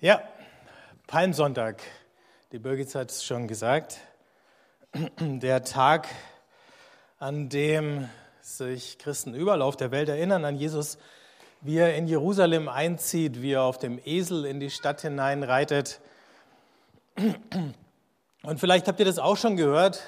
Ja, 0.00 0.22
Palmsonntag. 1.08 1.82
Die 2.52 2.60
Birgit 2.60 2.94
hat 2.94 3.10
es 3.10 3.24
schon 3.24 3.48
gesagt. 3.48 3.98
Der 5.18 5.64
Tag, 5.64 6.06
an 7.18 7.48
dem 7.48 8.08
sich 8.40 8.98
Christen 8.98 9.34
überall 9.34 9.60
auf 9.60 9.76
der 9.76 9.90
Welt 9.90 10.08
erinnern 10.08 10.44
an 10.44 10.54
Jesus, 10.54 10.98
wie 11.62 11.78
er 11.78 11.96
in 11.96 12.06
Jerusalem 12.06 12.68
einzieht, 12.68 13.42
wie 13.42 13.54
er 13.54 13.62
auf 13.62 13.78
dem 13.78 14.00
Esel 14.04 14.44
in 14.44 14.60
die 14.60 14.70
Stadt 14.70 15.00
hineinreitet. 15.00 16.00
Und 18.44 18.60
vielleicht 18.60 18.86
habt 18.86 19.00
ihr 19.00 19.06
das 19.06 19.18
auch 19.18 19.36
schon 19.36 19.56
gehört, 19.56 20.04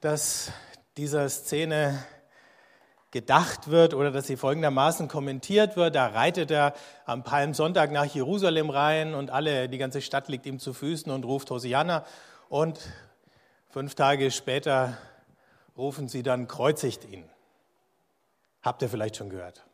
dass 0.00 0.52
dieser 0.96 1.28
Szene 1.28 1.98
gedacht 3.10 3.68
wird 3.68 3.94
oder 3.94 4.10
dass 4.10 4.26
sie 4.26 4.36
folgendermaßen 4.36 5.08
kommentiert 5.08 5.76
wird. 5.76 5.94
Da 5.94 6.08
reitet 6.08 6.50
er 6.50 6.74
am 7.06 7.24
Palmsonntag 7.24 7.90
nach 7.90 8.04
Jerusalem 8.04 8.70
rein 8.70 9.14
und 9.14 9.30
alle, 9.30 9.68
die 9.68 9.78
ganze 9.78 10.02
Stadt 10.02 10.28
liegt 10.28 10.46
ihm 10.46 10.58
zu 10.58 10.74
Füßen 10.74 11.10
und 11.10 11.24
ruft 11.24 11.50
Hosianna. 11.50 12.04
Und 12.48 12.78
fünf 13.70 13.94
Tage 13.94 14.30
später 14.30 14.98
rufen 15.76 16.08
sie 16.08 16.22
dann, 16.22 16.48
kreuzigt 16.48 17.04
ihn. 17.04 17.24
Habt 18.62 18.82
ihr 18.82 18.88
vielleicht 18.88 19.16
schon 19.16 19.30
gehört. 19.30 19.64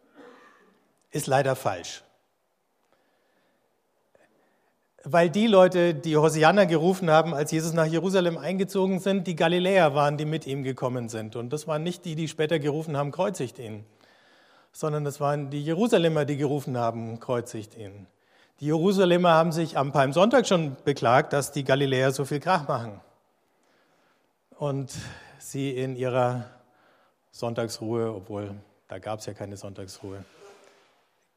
Ist 1.10 1.27
leider 1.27 1.57
falsch. 1.57 2.05
Weil 5.07 5.29
die 5.29 5.47
Leute, 5.47 5.95
die 5.95 6.17
Hosianna 6.17 6.65
gerufen 6.65 7.11
haben, 7.11 7.35
als 7.35 7.51
Jesus 7.51 7.75
nach 7.75 7.85
Jerusalem 7.85 8.39
eingezogen 8.39 9.01
sind, 9.01 9.27
die 9.27 9.37
Galiläer 9.37 9.95
waren, 9.95 10.17
die 10.17 10.25
mit 10.25 10.47
ihm 10.47 10.63
gekommen 10.63 11.11
sind. 11.11 11.37
Und 11.37 11.53
das 11.53 11.67
waren 11.67 11.83
nicht 11.83 12.07
die, 12.07 12.15
die 12.15 12.27
später 12.27 12.59
gerufen 12.59 12.97
haben, 12.97 13.11
kreuzigt 13.11 13.59
ihn, 13.59 13.85
sondern 14.73 15.05
das 15.05 15.21
waren 15.21 15.51
die 15.51 15.63
Jerusalemer, 15.63 16.25
die 16.25 16.39
gerufen 16.39 16.79
haben, 16.79 17.21
kreuzigt 17.21 17.77
ihn. 17.77 18.07
Die 18.61 18.67
Jerusalemer 18.67 19.33
haben 19.33 19.53
sich 19.53 19.77
am 19.77 19.93
Palmsonntag 19.93 20.46
schon 20.46 20.74
beklagt, 20.85 21.35
dass 21.35 21.52
die 21.52 21.65
Galiläer 21.65 22.11
so 22.11 22.24
viel 22.24 22.41
Krach 22.41 22.66
machen. 22.66 22.99
Und 24.57 24.95
sie 25.39 25.71
in 25.77 25.96
ihrer 25.96 26.46
Sonntagsruhe, 27.30 28.15
obwohl 28.15 28.55
da 28.89 28.99
gab 28.99 29.18
es 29.18 29.27
ja 29.27 29.35
keine 29.35 29.59
Sonntagsruhe, 29.59 30.24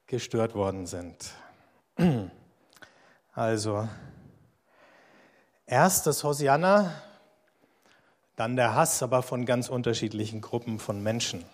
gestört 0.05 0.55
worden 0.55 0.85
sind. 0.85 1.33
Also, 3.37 3.87
erst 5.67 6.07
das 6.07 6.23
Hosianna, 6.23 6.91
dann 8.35 8.55
der 8.55 8.73
Hass, 8.73 9.03
aber 9.03 9.21
von 9.21 9.45
ganz 9.45 9.69
unterschiedlichen 9.69 10.41
Gruppen 10.41 10.79
von 10.79 11.03
Menschen. 11.03 11.45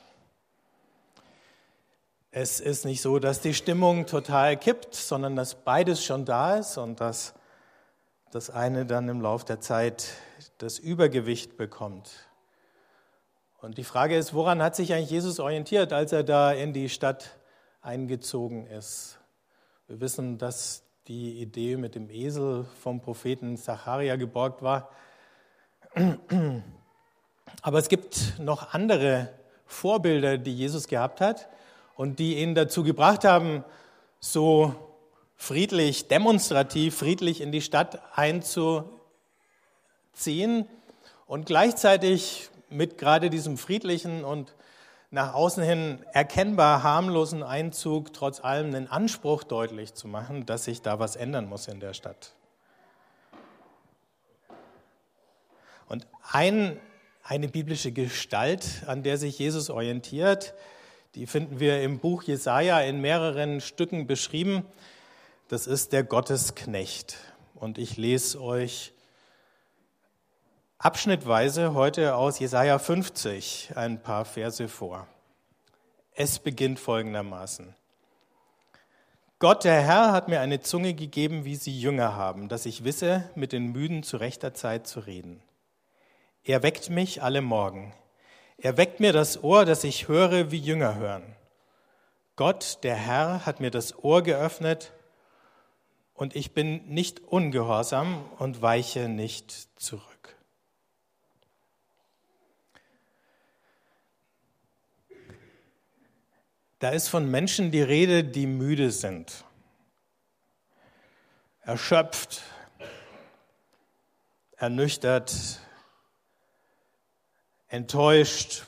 Es 2.31 2.61
ist 2.61 2.85
nicht 2.85 3.01
so, 3.01 3.19
dass 3.19 3.41
die 3.41 3.53
Stimmung 3.53 4.05
total 4.05 4.55
kippt, 4.55 4.95
sondern 4.95 5.35
dass 5.35 5.55
beides 5.55 6.05
schon 6.05 6.23
da 6.23 6.55
ist 6.55 6.77
und 6.77 7.01
dass 7.01 7.33
das 8.31 8.49
eine 8.49 8.85
dann 8.85 9.09
im 9.09 9.19
Laufe 9.19 9.43
der 9.43 9.59
Zeit 9.59 10.05
das 10.59 10.79
Übergewicht 10.79 11.57
bekommt. 11.57 12.11
Und 13.59 13.77
die 13.77 13.83
Frage 13.83 14.15
ist, 14.15 14.33
woran 14.33 14.63
hat 14.63 14.77
sich 14.77 14.93
eigentlich 14.93 15.09
Jesus 15.09 15.37
orientiert, 15.41 15.91
als 15.91 16.13
er 16.13 16.23
da 16.23 16.53
in 16.53 16.71
die 16.71 16.87
Stadt 16.87 17.37
eingezogen 17.81 18.67
ist? 18.67 19.19
Wir 19.87 19.99
wissen, 19.99 20.37
dass 20.37 20.83
die 21.07 21.41
Idee 21.41 21.75
mit 21.75 21.95
dem 21.95 22.09
Esel 22.09 22.65
vom 22.81 23.01
Propheten 23.01 23.57
Zacharia 23.57 24.15
geborgt 24.15 24.61
war. 24.61 24.89
Aber 27.61 27.77
es 27.77 27.89
gibt 27.89 28.39
noch 28.39 28.73
andere 28.73 29.29
Vorbilder, 29.65 30.37
die 30.37 30.55
Jesus 30.55 30.87
gehabt 30.87 31.19
hat 31.19 31.49
und 31.95 32.19
die 32.19 32.37
ihn 32.37 32.55
dazu 32.55 32.83
gebracht 32.83 33.25
haben, 33.25 33.65
so 34.19 34.73
friedlich, 35.35 36.07
demonstrativ, 36.07 36.95
friedlich 36.95 37.41
in 37.41 37.51
die 37.51 37.61
Stadt 37.61 38.01
einzuziehen 38.17 38.87
und 41.25 41.45
gleichzeitig 41.45 42.49
mit 42.69 42.97
gerade 42.97 43.29
diesem 43.29 43.57
friedlichen 43.57 44.23
und 44.23 44.55
nach 45.13 45.35
außen 45.35 45.63
hin 45.63 46.03
erkennbar 46.11 46.81
harmlosen 46.81 47.43
Einzug 47.43 48.13
trotz 48.13 48.43
allem 48.43 48.71
den 48.71 48.87
Anspruch 48.87 49.43
deutlich 49.43 49.93
zu 49.93 50.07
machen, 50.07 50.47
dass 50.47 50.65
sich 50.65 50.81
da 50.81 50.97
was 50.97 51.15
ändern 51.15 51.47
muss 51.47 51.67
in 51.67 51.79
der 51.79 51.93
Stadt. 51.93 52.33
Und 55.87 56.07
ein, 56.31 56.79
eine 57.23 57.47
biblische 57.47 57.91
Gestalt, 57.91 58.65
an 58.87 59.03
der 59.03 59.19
sich 59.19 59.37
Jesus 59.37 59.69
orientiert, 59.69 60.55
die 61.13 61.27
finden 61.27 61.59
wir 61.59 61.83
im 61.83 61.99
Buch 61.99 62.23
Jesaja 62.23 62.79
in 62.79 62.99
mehreren 62.99 63.61
Stücken 63.61 64.07
beschrieben. 64.07 64.65
Das 65.47 65.67
ist 65.67 65.93
der 65.93 66.03
Gottesknecht. 66.03 67.17
Und 67.53 67.77
ich 67.77 67.97
lese 67.97 68.41
euch 68.41 68.93
abschnittweise 70.83 71.73
heute 71.75 72.15
aus 72.15 72.39
Jesaja 72.39 72.77
50 72.77 73.71
ein 73.75 74.03
paar 74.03 74.25
Verse 74.25 74.67
vor. 74.67 75.07
Es 76.11 76.39
beginnt 76.39 76.77
folgendermaßen. 76.77 77.73
Gott, 79.39 79.63
der 79.63 79.81
Herr, 79.81 80.11
hat 80.11 80.27
mir 80.27 80.41
eine 80.41 80.59
Zunge 80.59 80.93
gegeben, 80.93 81.45
wie 81.45 81.55
sie 81.55 81.79
Jünger 81.79 82.17
haben, 82.17 82.49
dass 82.49 82.65
ich 82.65 82.83
wisse, 82.83 83.29
mit 83.33 83.53
den 83.53 83.71
Müden 83.71 84.03
zu 84.03 84.17
rechter 84.17 84.53
Zeit 84.53 84.85
zu 84.85 84.99
reden. 84.99 85.41
Er 86.43 86.63
weckt 86.63 86.89
mich 86.89 87.23
alle 87.23 87.41
Morgen. 87.41 87.93
Er 88.57 88.75
weckt 88.75 88.99
mir 88.99 89.13
das 89.13 89.41
Ohr, 89.41 89.63
dass 89.63 89.85
ich 89.85 90.09
höre, 90.09 90.51
wie 90.51 90.59
Jünger 90.59 90.95
hören. 90.95 91.23
Gott, 92.35 92.79
der 92.83 92.95
Herr, 92.95 93.45
hat 93.45 93.61
mir 93.61 93.71
das 93.71 94.03
Ohr 94.03 94.21
geöffnet 94.21 94.91
und 96.13 96.35
ich 96.35 96.53
bin 96.53 96.85
nicht 96.89 97.21
ungehorsam 97.21 98.25
und 98.37 98.61
weiche 98.61 99.07
nicht 99.07 99.69
zurück. 99.79 100.12
Da 106.83 106.89
ist 106.89 107.07
von 107.07 107.31
Menschen 107.31 107.71
die 107.71 107.81
Rede, 107.81 108.25
die 108.25 108.45
müde 108.45 108.91
sind, 108.91 109.45
erschöpft, 111.61 112.41
ernüchtert, 114.57 115.61
enttäuscht, 117.69 118.63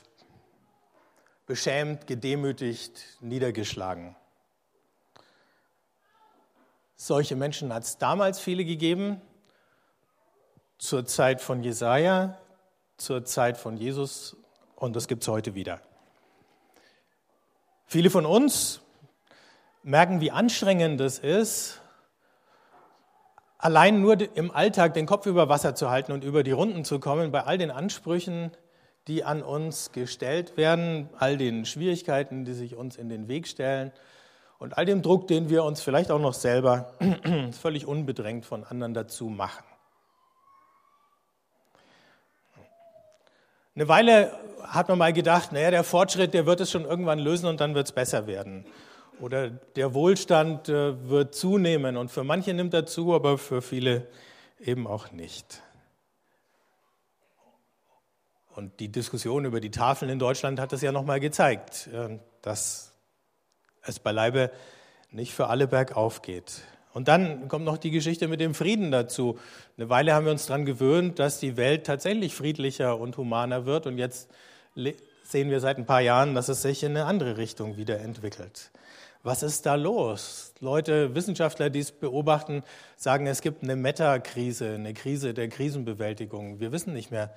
beschämt, 1.44 2.06
gedemütigt, 2.06 3.18
niedergeschlagen. 3.20 4.16
Solche 6.96 7.36
Menschen 7.36 7.70
hat 7.74 7.82
es 7.82 7.98
damals 7.98 8.40
viele 8.40 8.64
gegeben, 8.64 9.20
zur 10.78 11.04
Zeit 11.04 11.42
von 11.42 11.62
Jesaja, 11.62 12.40
zur 12.96 13.26
Zeit 13.26 13.58
von 13.58 13.76
Jesus 13.76 14.38
und 14.74 14.96
das 14.96 15.06
gibt 15.06 15.22
es 15.22 15.28
heute 15.28 15.54
wieder. 15.54 15.82
Viele 17.88 18.10
von 18.10 18.26
uns 18.26 18.80
merken, 19.84 20.20
wie 20.20 20.32
anstrengend 20.32 21.00
es 21.00 21.20
ist, 21.20 21.80
allein 23.58 24.00
nur 24.00 24.16
im 24.36 24.50
Alltag 24.50 24.94
den 24.94 25.06
Kopf 25.06 25.26
über 25.26 25.48
Wasser 25.48 25.76
zu 25.76 25.88
halten 25.88 26.10
und 26.10 26.24
über 26.24 26.42
die 26.42 26.50
Runden 26.50 26.84
zu 26.84 26.98
kommen, 26.98 27.30
bei 27.30 27.44
all 27.44 27.58
den 27.58 27.70
Ansprüchen, 27.70 28.50
die 29.06 29.22
an 29.22 29.40
uns 29.40 29.92
gestellt 29.92 30.56
werden, 30.56 31.08
all 31.16 31.36
den 31.36 31.64
Schwierigkeiten, 31.64 32.44
die 32.44 32.54
sich 32.54 32.74
uns 32.74 32.96
in 32.96 33.08
den 33.08 33.28
Weg 33.28 33.46
stellen 33.46 33.92
und 34.58 34.76
all 34.76 34.84
dem 34.84 35.00
Druck, 35.00 35.28
den 35.28 35.48
wir 35.48 35.62
uns 35.62 35.80
vielleicht 35.80 36.10
auch 36.10 36.18
noch 36.18 36.34
selber 36.34 36.92
völlig 37.52 37.86
unbedrängt 37.86 38.46
von 38.46 38.64
anderen 38.64 38.94
dazu 38.94 39.26
machen. 39.26 39.62
Eine 43.76 43.88
Weile 43.88 44.32
hat 44.62 44.88
man 44.88 44.96
mal 44.96 45.12
gedacht, 45.12 45.52
naja, 45.52 45.70
der 45.70 45.84
Fortschritt, 45.84 46.32
der 46.32 46.46
wird 46.46 46.62
es 46.62 46.70
schon 46.70 46.86
irgendwann 46.86 47.18
lösen 47.18 47.46
und 47.46 47.60
dann 47.60 47.74
wird 47.74 47.86
es 47.86 47.92
besser 47.92 48.26
werden. 48.26 48.64
Oder 49.20 49.50
der 49.50 49.92
Wohlstand 49.92 50.70
äh, 50.70 51.08
wird 51.10 51.34
zunehmen 51.34 51.98
und 51.98 52.10
für 52.10 52.24
manche 52.24 52.54
nimmt 52.54 52.72
er 52.72 52.86
zu, 52.86 53.14
aber 53.14 53.36
für 53.36 53.60
viele 53.60 54.08
eben 54.58 54.86
auch 54.86 55.12
nicht. 55.12 55.62
Und 58.54 58.80
die 58.80 58.88
Diskussion 58.88 59.44
über 59.44 59.60
die 59.60 59.70
Tafeln 59.70 60.10
in 60.10 60.18
Deutschland 60.18 60.58
hat 60.58 60.72
das 60.72 60.80
ja 60.80 60.90
nochmal 60.90 61.20
gezeigt, 61.20 61.88
äh, 61.88 62.18
dass 62.40 62.94
es 63.82 63.98
beileibe 63.98 64.50
nicht 65.10 65.34
für 65.34 65.48
alle 65.48 65.68
bergauf 65.68 66.22
geht. 66.22 66.62
Und 66.96 67.08
dann 67.08 67.48
kommt 67.48 67.66
noch 67.66 67.76
die 67.76 67.90
Geschichte 67.90 68.26
mit 68.26 68.40
dem 68.40 68.54
Frieden 68.54 68.90
dazu. 68.90 69.38
Eine 69.76 69.90
Weile 69.90 70.14
haben 70.14 70.24
wir 70.24 70.32
uns 70.32 70.46
daran 70.46 70.64
gewöhnt, 70.64 71.18
dass 71.18 71.38
die 71.38 71.58
Welt 71.58 71.84
tatsächlich 71.84 72.34
friedlicher 72.34 72.98
und 72.98 73.18
humaner 73.18 73.66
wird. 73.66 73.86
Und 73.86 73.98
jetzt 73.98 74.30
sehen 74.74 75.50
wir 75.50 75.60
seit 75.60 75.76
ein 75.76 75.84
paar 75.84 76.00
Jahren, 76.00 76.34
dass 76.34 76.48
es 76.48 76.62
sich 76.62 76.82
in 76.82 76.92
eine 76.92 77.04
andere 77.04 77.36
Richtung 77.36 77.76
wieder 77.76 78.00
entwickelt. 78.00 78.70
Was 79.22 79.42
ist 79.42 79.66
da 79.66 79.74
los? 79.74 80.54
Leute, 80.60 81.14
Wissenschaftler, 81.14 81.68
die 81.68 81.80
es 81.80 81.92
beobachten, 81.92 82.62
sagen, 82.96 83.26
es 83.26 83.42
gibt 83.42 83.62
eine 83.62 83.76
Meta-Krise, 83.76 84.76
eine 84.76 84.94
Krise 84.94 85.34
der 85.34 85.50
Krisenbewältigung. 85.50 86.60
Wir 86.60 86.72
wissen 86.72 86.94
nicht 86.94 87.10
mehr, 87.10 87.34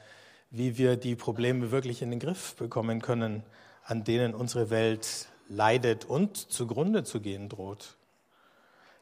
wie 0.51 0.77
wir 0.77 0.95
die 0.95 1.17
Probleme 1.17 1.69
wirklich 1.69 2.01
in 2.01 2.11
den 2.11 2.21
Griff 2.21 2.55
bekommen 2.55 3.01
können, 3.01 3.43
an 3.83 4.05
denen 4.05 4.35
unsere 4.35 4.69
Welt 4.69 5.27
leidet 5.49 6.05
und 6.05 6.37
zugrunde 6.37 7.03
zu 7.03 7.19
gehen 7.19 7.49
droht. 7.49 7.97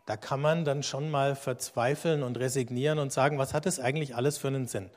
Da 0.08 0.16
kann 0.16 0.40
man 0.40 0.64
dann 0.64 0.84
schon 0.84 1.12
mal 1.12 1.36
verzweifeln 1.36 2.24
und 2.24 2.40
resignieren 2.40 2.98
und 2.98 3.12
sagen, 3.12 3.38
was 3.38 3.54
hat 3.54 3.66
es 3.66 3.78
eigentlich 3.78 4.16
alles 4.16 4.38
für 4.38 4.48
einen 4.48 4.66
Sinn? 4.66 4.90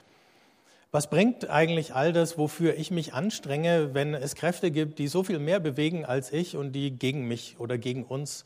Was 0.92 1.10
bringt 1.10 1.50
eigentlich 1.50 1.94
all 1.96 2.12
das, 2.12 2.38
wofür 2.38 2.76
ich 2.76 2.92
mich 2.92 3.12
anstrenge, 3.12 3.92
wenn 3.92 4.14
es 4.14 4.36
Kräfte 4.36 4.70
gibt, 4.70 5.00
die 5.00 5.08
so 5.08 5.24
viel 5.24 5.40
mehr 5.40 5.58
bewegen 5.58 6.04
als 6.04 6.32
ich 6.32 6.56
und 6.56 6.72
die 6.72 6.92
gegen 6.92 7.26
mich 7.26 7.56
oder 7.58 7.76
gegen 7.76 8.04
uns 8.04 8.44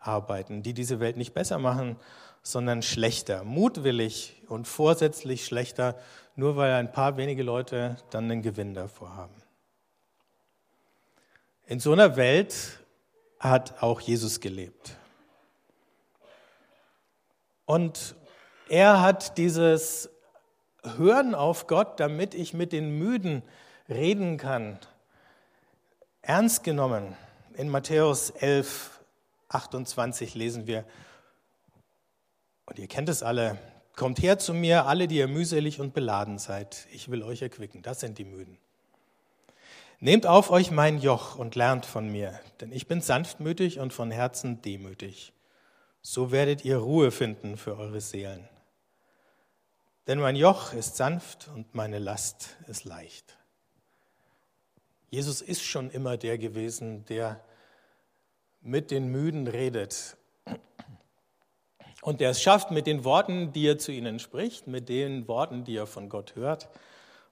arbeiten, 0.00 0.62
die 0.62 0.74
diese 0.74 1.00
Welt 1.00 1.16
nicht 1.16 1.32
besser 1.32 1.58
machen, 1.58 1.96
sondern 2.42 2.82
schlechter, 2.82 3.42
mutwillig 3.42 4.42
und 4.48 4.68
vorsätzlich 4.68 5.46
schlechter, 5.46 5.98
nur 6.36 6.56
weil 6.56 6.72
ein 6.74 6.92
paar 6.92 7.16
wenige 7.16 7.42
Leute 7.42 7.96
dann 8.10 8.30
einen 8.30 8.42
Gewinn 8.42 8.74
davor 8.74 9.16
haben. 9.16 9.34
In 11.66 11.80
so 11.80 11.92
einer 11.92 12.16
Welt 12.16 12.80
hat 13.38 13.82
auch 13.82 14.00
Jesus 14.02 14.40
gelebt. 14.40 14.98
Und 17.64 18.16
er 18.68 19.00
hat 19.00 19.38
dieses 19.38 20.10
Hören 20.96 21.34
auf 21.34 21.66
Gott, 21.66 22.00
damit 22.00 22.34
ich 22.34 22.54
mit 22.54 22.72
den 22.72 22.98
Müden 22.98 23.42
reden 23.88 24.36
kann. 24.36 24.78
Ernst 26.22 26.64
genommen. 26.64 27.16
In 27.54 27.68
Matthäus 27.68 28.30
11, 28.30 29.00
28 29.48 30.34
lesen 30.34 30.66
wir, 30.66 30.84
und 32.66 32.78
ihr 32.78 32.88
kennt 32.88 33.08
es 33.08 33.22
alle, 33.22 33.58
kommt 33.94 34.22
her 34.22 34.38
zu 34.38 34.54
mir, 34.54 34.86
alle, 34.86 35.08
die 35.08 35.16
ihr 35.16 35.28
mühselig 35.28 35.80
und 35.80 35.94
beladen 35.94 36.38
seid, 36.38 36.86
ich 36.92 37.10
will 37.10 37.22
euch 37.22 37.42
erquicken. 37.42 37.82
Das 37.82 38.00
sind 38.00 38.18
die 38.18 38.24
Müden. 38.24 38.56
Nehmt 40.00 40.26
auf 40.26 40.50
euch 40.50 40.70
mein 40.70 40.98
Joch 40.98 41.36
und 41.36 41.54
lernt 41.54 41.86
von 41.86 42.10
mir, 42.10 42.40
denn 42.60 42.72
ich 42.72 42.88
bin 42.88 43.00
sanftmütig 43.00 43.78
und 43.78 43.92
von 43.92 44.10
Herzen 44.10 44.62
demütig. 44.62 45.32
So 46.02 46.32
werdet 46.32 46.64
ihr 46.64 46.78
Ruhe 46.78 47.12
finden 47.12 47.56
für 47.56 47.78
eure 47.78 48.00
Seelen. 48.00 48.48
Denn 50.08 50.18
mein 50.18 50.34
Joch 50.34 50.72
ist 50.72 50.96
sanft 50.96 51.48
und 51.54 51.76
meine 51.76 52.00
Last 52.00 52.56
ist 52.66 52.84
leicht. 52.84 53.38
Jesus 55.10 55.42
ist 55.42 55.62
schon 55.62 55.90
immer 55.90 56.16
der 56.16 56.38
gewesen, 56.38 57.04
der 57.04 57.44
mit 58.60 58.90
den 58.90 59.12
Müden 59.12 59.46
redet. 59.46 60.16
Und 62.00 62.20
der 62.20 62.30
es 62.30 62.42
schafft, 62.42 62.72
mit 62.72 62.88
den 62.88 63.04
Worten, 63.04 63.52
die 63.52 63.68
er 63.68 63.78
zu 63.78 63.92
ihnen 63.92 64.18
spricht, 64.18 64.66
mit 64.66 64.88
den 64.88 65.28
Worten, 65.28 65.62
die 65.62 65.76
er 65.76 65.86
von 65.86 66.08
Gott 66.08 66.34
hört 66.34 66.68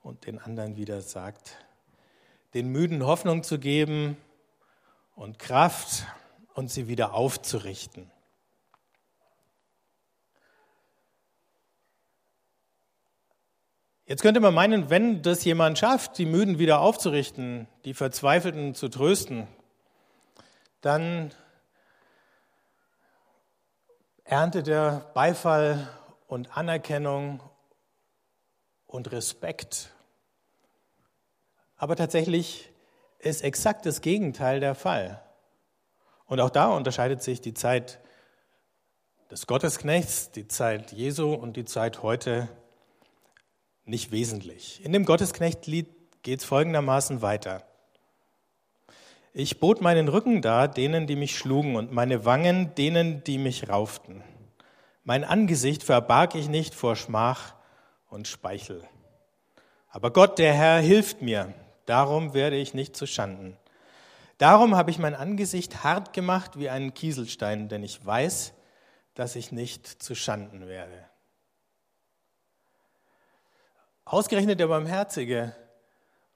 und 0.01 0.27
den 0.27 0.39
anderen 0.39 0.77
wieder 0.77 1.01
sagt, 1.01 1.57
den 2.55 2.69
Müden 2.69 3.05
Hoffnung 3.05 3.43
zu 3.43 3.59
geben 3.59 4.17
und 5.17 5.41
Kraft 5.41 6.07
und 6.55 6.71
sie 6.71 6.87
wieder 6.87 7.15
aufzurichten. 7.15 8.13
Jetzt 14.11 14.23
könnte 14.23 14.41
man 14.41 14.53
meinen, 14.53 14.91
wenn 14.91 15.23
das 15.23 15.45
jemand 15.45 15.79
schafft, 15.79 16.19
die 16.19 16.27
Müden 16.27 16.59
wieder 16.59 16.81
aufzurichten, 16.81 17.69
die 17.85 17.95
Verzweifelten 17.95 18.75
zu 18.75 18.89
trösten, 18.89 19.47
dann 20.81 21.33
erntet 24.25 24.67
er 24.67 25.13
Beifall 25.15 25.89
und 26.27 26.57
Anerkennung 26.59 27.41
und 28.89 29.13
Respekt. 29.13 29.93
Aber 31.77 31.95
tatsächlich 31.95 32.69
ist 33.21 33.45
exakt 33.45 33.87
das 33.87 34.01
Gegenteil 34.01 34.59
der 34.59 34.75
Fall. 34.75 35.23
Und 36.27 36.41
auch 36.41 36.51
da 36.51 36.67
unterscheidet 36.71 37.23
sich 37.23 37.41
die 37.43 37.55
Zeit 37.55 38.01
des 39.31 39.47
Gottesknechts, 39.47 40.33
die 40.33 40.49
Zeit 40.49 40.91
Jesu 40.91 41.33
und 41.33 41.57
die 41.57 41.65
Zeit 41.65 42.03
heute 42.03 42.49
nicht 43.91 44.13
wesentlich. 44.13 44.81
In 44.85 44.93
dem 44.93 45.05
Gottesknechtlied 45.05 45.89
geht 46.23 46.41
es 46.41 46.45
folgendermaßen 46.47 47.23
weiter. 47.23 47.65
Ich 49.33 49.61
bot 49.61 49.81
meinen 49.81 50.09
Rücken 50.09 50.43
dar 50.43 50.69
denen, 50.69 51.07
die 51.07 51.17
mich 51.17 51.37
schlugen, 51.37 51.77
und 51.77 51.93
meine 51.93 52.25
Wangen 52.25 52.75
denen, 52.75 53.23
die 53.25 53.39
mich 53.39 53.69
rauften. 53.69 54.23
Mein 55.05 55.25
Angesicht 55.25 55.83
verbarg 55.83 56.35
ich 56.35 56.49
nicht 56.49 56.75
vor 56.75 56.97
Schmach 56.97 57.55
und 58.09 58.29
Speichel. 58.29 58.83
Aber 59.89 60.13
Gott, 60.13 60.39
der 60.39 60.55
Herr, 60.55 60.81
hilft 60.81 61.21
mir, 61.21 61.53
darum 61.87 62.33
werde 62.33 62.57
ich 62.57 62.75
nicht 62.75 62.97
zu 62.97 63.07
Schanden. 63.07 63.57
Darum 64.39 64.75
habe 64.75 64.91
ich 64.91 64.99
mein 64.99 65.15
Angesicht 65.15 65.85
hart 65.85 66.13
gemacht 66.13 66.59
wie 66.59 66.71
einen 66.71 66.95
Kieselstein, 66.95 67.69
denn 67.69 67.83
ich 67.83 68.05
weiß, 68.05 68.55
dass 69.15 69.37
ich 69.37 69.53
nicht 69.53 69.87
zu 69.87 70.15
Schanden 70.15 70.67
werde. 70.67 71.10
Ausgerechnet 74.11 74.59
der 74.59 74.67
Barmherzige 74.67 75.55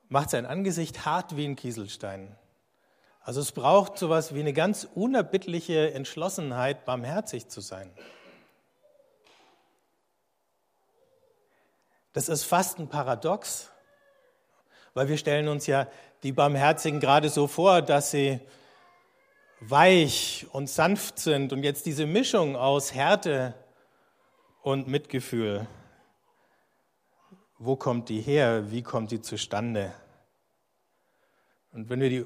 macht 0.08 0.30
sein 0.30 0.46
Angesicht 0.46 1.04
hart 1.06 1.36
wie 1.36 1.44
ein 1.44 1.56
Kieselstein. 1.56 2.36
Also 3.20 3.40
es 3.40 3.50
braucht 3.50 3.98
sowas 3.98 4.32
wie 4.32 4.38
eine 4.38 4.52
ganz 4.52 4.86
unerbittliche 4.94 5.92
Entschlossenheit, 5.92 6.84
barmherzig 6.84 7.48
zu 7.48 7.60
sein. 7.60 7.90
Das 12.12 12.28
ist 12.28 12.44
fast 12.44 12.78
ein 12.78 12.88
Paradox, 12.88 13.72
weil 14.92 15.08
wir 15.08 15.18
stellen 15.18 15.48
uns 15.48 15.66
ja 15.66 15.88
die 16.22 16.30
Barmherzigen 16.30 17.00
gerade 17.00 17.28
so 17.28 17.48
vor, 17.48 17.82
dass 17.82 18.12
sie 18.12 18.38
weich 19.58 20.46
und 20.52 20.70
sanft 20.70 21.18
sind 21.18 21.52
und 21.52 21.64
jetzt 21.64 21.86
diese 21.86 22.06
Mischung 22.06 22.54
aus 22.54 22.94
Härte 22.94 23.52
und 24.62 24.86
Mitgefühl 24.86 25.66
wo 27.64 27.76
kommt 27.76 28.08
die 28.08 28.20
her? 28.20 28.70
Wie 28.70 28.82
kommt 28.82 29.10
die 29.10 29.20
zustande? 29.20 29.92
Und 31.72 31.88
wenn 31.88 32.00
wir 32.00 32.10
die 32.10 32.24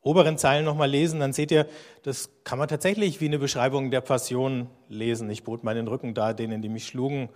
oberen 0.00 0.38
Zeilen 0.38 0.64
nochmal 0.64 0.90
lesen, 0.90 1.18
dann 1.20 1.32
seht 1.32 1.50
ihr, 1.50 1.66
das 2.02 2.30
kann 2.44 2.58
man 2.58 2.68
tatsächlich 2.68 3.20
wie 3.20 3.26
eine 3.26 3.38
Beschreibung 3.38 3.90
der 3.90 4.02
Passion 4.02 4.68
lesen. 4.88 5.30
Ich 5.30 5.44
bot 5.44 5.64
meinen 5.64 5.88
Rücken 5.88 6.14
da, 6.14 6.34
denen, 6.34 6.62
die 6.62 6.68
mich 6.68 6.86
schlugen. 6.86 7.30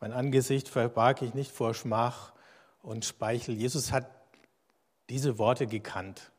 Mein 0.00 0.12
Angesicht 0.12 0.68
verbarg 0.68 1.22
ich 1.22 1.34
nicht 1.34 1.52
vor 1.52 1.74
Schmach 1.74 2.32
und 2.82 3.04
Speichel. 3.04 3.54
Jesus 3.54 3.92
hat 3.92 4.10
diese 5.10 5.38
Worte 5.38 5.66
gekannt. 5.66 6.32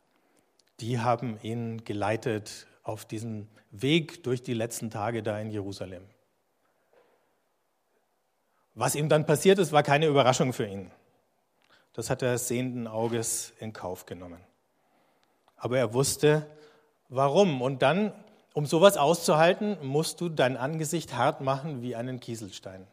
Die 0.80 1.00
haben 1.00 1.40
ihn 1.42 1.86
geleitet 1.86 2.68
auf 2.84 3.06
diesen 3.06 3.48
Weg 3.72 4.24
durch 4.24 4.42
die 4.42 4.54
letzten 4.54 4.90
Tage 4.90 5.24
da 5.24 5.40
in 5.40 5.52
Jerusalem. 5.52 6.04
Was 8.76 8.96
ihm 8.96 9.08
dann 9.08 9.26
passiert 9.26 9.58
ist, 9.58 9.72
war 9.72 9.84
keine 9.84 10.08
Überraschung 10.08 10.52
für 10.52 10.68
ihn. 10.68 10.92
Das 11.94 12.10
hat 12.10 12.22
er 12.22 12.38
sehenden 12.38 12.88
Auges 12.88 13.54
in 13.60 13.72
Kauf 13.72 14.06
genommen. 14.06 14.42
Aber 15.56 15.78
er 15.78 15.94
wusste, 15.94 16.46
warum. 17.08 17.62
Und 17.62 17.82
dann, 17.82 18.12
um 18.54 18.66
sowas 18.66 18.98
auszuhalten, 18.98 19.78
musst 19.82 20.20
du 20.20 20.28
dein 20.28 20.58
Angesicht 20.58 21.16
hart 21.16 21.40
machen 21.40 21.82
wie 21.82 21.96
einen 21.96 22.20
Kieselstein. 22.20 22.86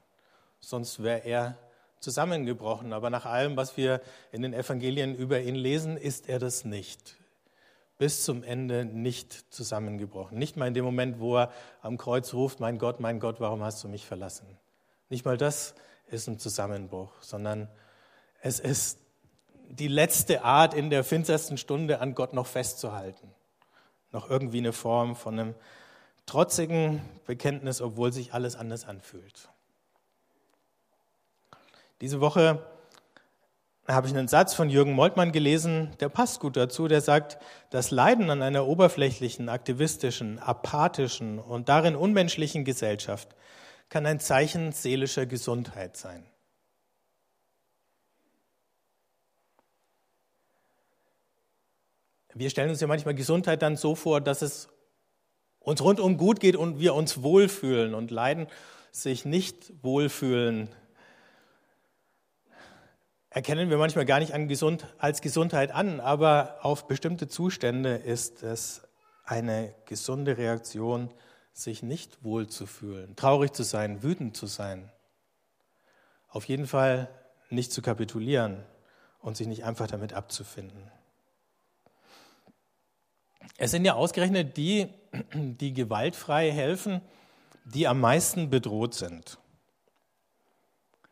Sonst 0.60 1.02
wäre 1.02 1.24
er 1.24 1.58
zusammengebrochen. 1.98 2.92
Aber 2.92 3.10
nach 3.10 3.26
allem, 3.26 3.56
was 3.56 3.76
wir 3.76 4.00
in 4.30 4.42
den 4.42 4.54
Evangelien 4.54 5.16
über 5.16 5.40
ihn 5.40 5.56
lesen, 5.56 5.96
ist 5.96 6.28
er 6.28 6.38
das 6.38 6.64
nicht. 6.64 7.16
Bis 7.98 8.24
zum 8.24 8.44
Ende 8.44 8.84
nicht 8.84 9.52
zusammengebrochen. 9.52 10.38
Nicht 10.38 10.56
mal 10.56 10.68
in 10.68 10.74
dem 10.74 10.84
Moment, 10.84 11.18
wo 11.18 11.38
er 11.38 11.50
am 11.80 11.98
Kreuz 11.98 12.34
ruft, 12.34 12.60
mein 12.60 12.78
Gott, 12.78 13.00
mein 13.00 13.18
Gott, 13.18 13.40
warum 13.40 13.64
hast 13.64 13.82
du 13.82 13.88
mich 13.88 14.06
verlassen? 14.06 14.46
Nicht 15.12 15.26
mal 15.26 15.36
das 15.36 15.74
ist 16.06 16.26
ein 16.26 16.38
Zusammenbruch, 16.38 17.12
sondern 17.20 17.68
es 18.40 18.58
ist 18.60 18.98
die 19.68 19.88
letzte 19.88 20.42
Art, 20.42 20.72
in 20.72 20.88
der 20.88 21.04
finstersten 21.04 21.58
Stunde 21.58 22.00
an 22.00 22.14
Gott 22.14 22.32
noch 22.32 22.46
festzuhalten. 22.46 23.30
Noch 24.10 24.30
irgendwie 24.30 24.56
eine 24.56 24.72
Form 24.72 25.14
von 25.14 25.38
einem 25.38 25.54
trotzigen 26.24 27.02
Bekenntnis, 27.26 27.82
obwohl 27.82 28.10
sich 28.10 28.32
alles 28.32 28.56
anders 28.56 28.86
anfühlt. 28.86 29.50
Diese 32.00 32.22
Woche 32.22 32.64
habe 33.86 34.06
ich 34.06 34.14
einen 34.14 34.28
Satz 34.28 34.54
von 34.54 34.70
Jürgen 34.70 34.94
Moltmann 34.94 35.30
gelesen, 35.30 35.90
der 36.00 36.08
passt 36.08 36.40
gut 36.40 36.56
dazu, 36.56 36.88
der 36.88 37.02
sagt, 37.02 37.36
das 37.68 37.90
Leiden 37.90 38.30
an 38.30 38.40
einer 38.40 38.66
oberflächlichen, 38.66 39.50
aktivistischen, 39.50 40.38
apathischen 40.38 41.38
und 41.38 41.68
darin 41.68 41.96
unmenschlichen 41.96 42.64
Gesellschaft 42.64 43.36
kann 43.92 44.06
ein 44.06 44.20
Zeichen 44.20 44.72
seelischer 44.72 45.26
Gesundheit 45.26 45.98
sein. 45.98 46.24
Wir 52.32 52.48
stellen 52.48 52.70
uns 52.70 52.80
ja 52.80 52.86
manchmal 52.86 53.14
Gesundheit 53.14 53.60
dann 53.60 53.76
so 53.76 53.94
vor, 53.94 54.22
dass 54.22 54.40
es 54.40 54.70
uns 55.58 55.82
rundum 55.82 56.16
gut 56.16 56.40
geht 56.40 56.56
und 56.56 56.80
wir 56.80 56.94
uns 56.94 57.22
wohlfühlen 57.22 57.92
und 57.92 58.10
Leiden 58.10 58.46
sich 58.92 59.26
nicht 59.26 59.74
wohlfühlen. 59.84 60.70
Erkennen 63.28 63.68
wir 63.68 63.76
manchmal 63.76 64.06
gar 64.06 64.20
nicht 64.20 64.32
als 64.32 65.20
Gesundheit 65.20 65.70
an, 65.70 66.00
aber 66.00 66.60
auf 66.62 66.86
bestimmte 66.86 67.28
Zustände 67.28 67.96
ist 67.96 68.42
es 68.42 68.88
eine 69.24 69.74
gesunde 69.84 70.38
Reaktion 70.38 71.12
sich 71.52 71.82
nicht 71.82 72.24
wohl 72.24 72.46
zu 72.46 72.66
fühlen, 72.66 73.14
traurig 73.16 73.52
zu 73.52 73.62
sein, 73.62 74.02
wütend 74.02 74.36
zu 74.36 74.46
sein. 74.46 74.90
Auf 76.28 76.46
jeden 76.46 76.66
Fall 76.66 77.08
nicht 77.50 77.72
zu 77.72 77.82
kapitulieren 77.82 78.64
und 79.20 79.36
sich 79.36 79.46
nicht 79.46 79.64
einfach 79.64 79.86
damit 79.86 80.12
abzufinden. 80.14 80.90
Es 83.58 83.70
sind 83.70 83.84
ja 83.84 83.94
ausgerechnet 83.94 84.56
die, 84.56 84.88
die 85.34 85.72
gewaltfrei 85.72 86.50
helfen, 86.50 87.00
die 87.64 87.86
am 87.86 88.00
meisten 88.00 88.50
bedroht 88.50 88.94
sind. 88.94 89.38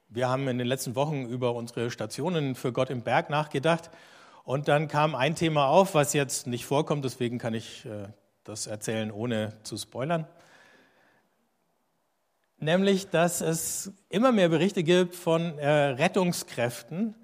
Wir 0.09 0.29
haben 0.29 0.49
in 0.49 0.59
den 0.59 0.67
letzten 0.67 0.97
Wochen 0.97 1.27
über 1.27 1.55
unsere 1.55 1.91
Stationen 1.91 2.57
für 2.57 2.73
Gott 2.73 2.91
im 2.91 3.03
Berg 3.03 3.31
nachgedacht 3.31 3.91
und 4.43 4.67
dann 4.67 4.89
kam 4.89 5.15
ein 5.15 5.37
Thema 5.37 5.67
auf, 5.67 5.95
was 5.95 6.13
jetzt 6.13 6.49
nicht 6.49 6.65
vorkommt, 6.65 7.05
deswegen 7.05 7.39
kann 7.39 7.55
ich 7.55 7.85
äh, 7.85 8.09
das 8.51 8.67
erzählen, 8.67 9.13
ohne 9.13 9.53
zu 9.63 9.77
spoilern. 9.77 10.27
Nämlich, 12.59 13.09
dass 13.09 13.41
es 13.41 13.93
immer 14.09 14.33
mehr 14.33 14.49
Berichte 14.49 14.83
gibt 14.83 15.15
von 15.15 15.57
äh, 15.59 15.69
Rettungskräften, 15.69 17.15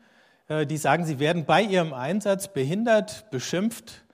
äh, 0.48 0.66
die 0.66 0.76
sagen, 0.76 1.04
sie 1.04 1.18
werden 1.18 1.44
bei 1.44 1.62
ihrem 1.62 1.92
Einsatz 1.92 2.48
behindert, 2.48 3.28
beschimpft 3.30 4.04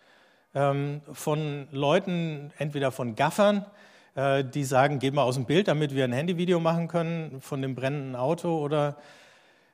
ähm, 0.55 1.03
von 1.13 1.69
Leuten, 1.71 2.51
entweder 2.59 2.91
von 2.91 3.15
Gaffern, 3.15 3.67
äh, 4.15 4.43
die 4.43 4.65
sagen, 4.65 4.99
geh 4.99 5.11
mal 5.11 5.23
aus 5.23 5.35
dem 5.37 5.45
Bild, 5.45 5.69
damit 5.69 5.95
wir 5.95 6.05
ein 6.05 6.13
Handyvideo 6.13 6.61
machen 6.61 6.89
können 6.89 7.41
von 7.41 7.61
dem 7.61 7.75
brennenden 7.75 8.17
Auto 8.17 8.59
oder 8.59 8.97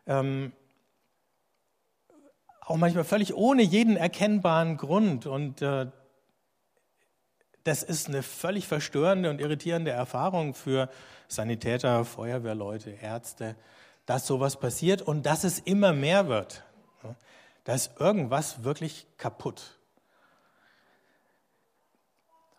ähm, 0.06 0.52
auch 2.60 2.76
manchmal 2.76 3.04
völlig 3.04 3.32
ohne 3.34 3.62
jeden 3.62 3.96
erkennbaren 3.96 4.76
Grund. 4.76 5.26
Und 5.26 5.62
äh, 5.62 5.86
das 7.68 7.82
ist 7.82 8.08
eine 8.08 8.22
völlig 8.22 8.66
verstörende 8.66 9.28
und 9.28 9.40
irritierende 9.40 9.90
Erfahrung 9.90 10.54
für 10.54 10.88
Sanitäter, 11.28 12.06
Feuerwehrleute, 12.06 12.90
Ärzte, 12.90 13.56
dass 14.06 14.26
sowas 14.26 14.58
passiert 14.58 15.02
und 15.02 15.26
dass 15.26 15.44
es 15.44 15.58
immer 15.58 15.92
mehr 15.92 16.28
wird. 16.28 16.64
Da 17.64 17.74
ist 17.74 18.00
irgendwas 18.00 18.64
wirklich 18.64 19.06
kaputt. 19.18 19.78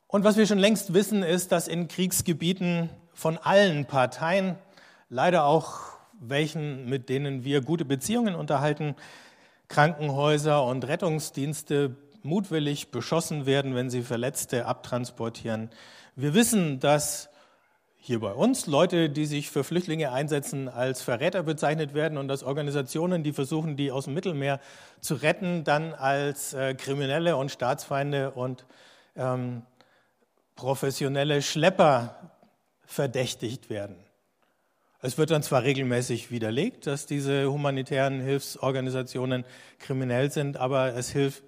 Und 0.07 0.23
was 0.23 0.37
wir 0.37 0.45
schon 0.45 0.59
längst 0.59 0.93
wissen, 0.93 1.23
ist, 1.23 1.51
dass 1.51 1.67
in 1.67 1.87
Kriegsgebieten 1.87 2.91
von 3.13 3.39
allen 3.39 3.85
Parteien, 3.85 4.57
leider 5.09 5.45
auch 5.45 5.97
welchen, 6.19 6.87
mit 6.87 7.09
denen 7.09 7.43
wir 7.43 7.61
gute 7.61 7.85
Beziehungen 7.85 8.35
unterhalten, 8.35 8.95
Krankenhäuser 9.69 10.63
und 10.63 10.87
Rettungsdienste 10.87 11.95
mutwillig 12.23 12.91
beschossen 12.91 13.45
werden, 13.45 13.75
wenn 13.75 13.89
sie 13.89 14.01
Verletzte 14.01 14.65
abtransportieren. 14.65 15.69
Wir 16.15 16.33
wissen, 16.33 16.79
dass 16.79 17.29
hier 18.01 18.19
bei 18.21 18.31
uns 18.31 18.65
Leute, 18.65 19.09
die 19.09 19.25
sich 19.25 19.51
für 19.51 19.63
Flüchtlinge 19.63 20.11
einsetzen, 20.11 20.69
als 20.69 21.01
Verräter 21.01 21.43
bezeichnet 21.43 21.93
werden 21.93 22.17
und 22.17 22.27
dass 22.27 22.43
Organisationen, 22.43 23.23
die 23.23 23.33
versuchen, 23.33 23.75
die 23.75 23.91
aus 23.91 24.05
dem 24.05 24.13
Mittelmeer 24.13 24.59
zu 25.01 25.15
retten, 25.15 25.63
dann 25.63 25.93
als 25.93 26.53
äh, 26.53 26.75
Kriminelle 26.75 27.35
und 27.35 27.51
Staatsfeinde 27.51 28.31
und 28.31 28.65
ähm, 29.15 29.63
professionelle 30.55 31.41
Schlepper 31.41 32.15
verdächtigt 32.85 33.69
werden. 33.69 33.97
Es 35.01 35.17
wird 35.17 35.31
dann 35.31 35.43
zwar 35.43 35.63
regelmäßig 35.63 36.31
widerlegt, 36.31 36.85
dass 36.85 37.05
diese 37.05 37.49
humanitären 37.49 38.19
Hilfsorganisationen 38.19 39.45
kriminell 39.77 40.31
sind, 40.31 40.57
aber 40.57 40.93
es, 40.95 41.09
hilft, 41.11 41.43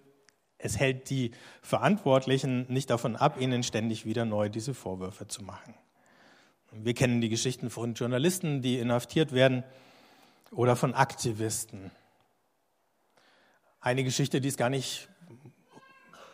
es 0.63 0.80
hält 0.80 1.10
die 1.10 1.32
Verantwortlichen 1.62 2.65
nicht 2.70 2.89
davon 2.89 3.15
ab, 3.15 3.39
ihnen 3.39 3.63
ständig 3.63 4.06
wieder 4.06 4.25
neu 4.25 4.50
diese 4.50 4.74
Vorwürfe 4.74 5.27
zu 5.27 5.44
machen. 5.44 5.74
Wir 6.72 6.94
kennen 6.94 7.20
die 7.20 7.30
Geschichten 7.30 7.70
von 7.70 7.96
Journalisten, 7.96 8.62
die 8.62 8.80
inhaftiert 8.80 9.34
werden, 9.34 9.63
oder 10.51 10.75
von 10.75 10.94
Aktivisten. 10.94 11.91
Eine 13.80 14.03
Geschichte, 14.03 14.41
die 14.41 14.50
es 14.50 14.58
gar 14.58 14.70
nicht 14.70 15.08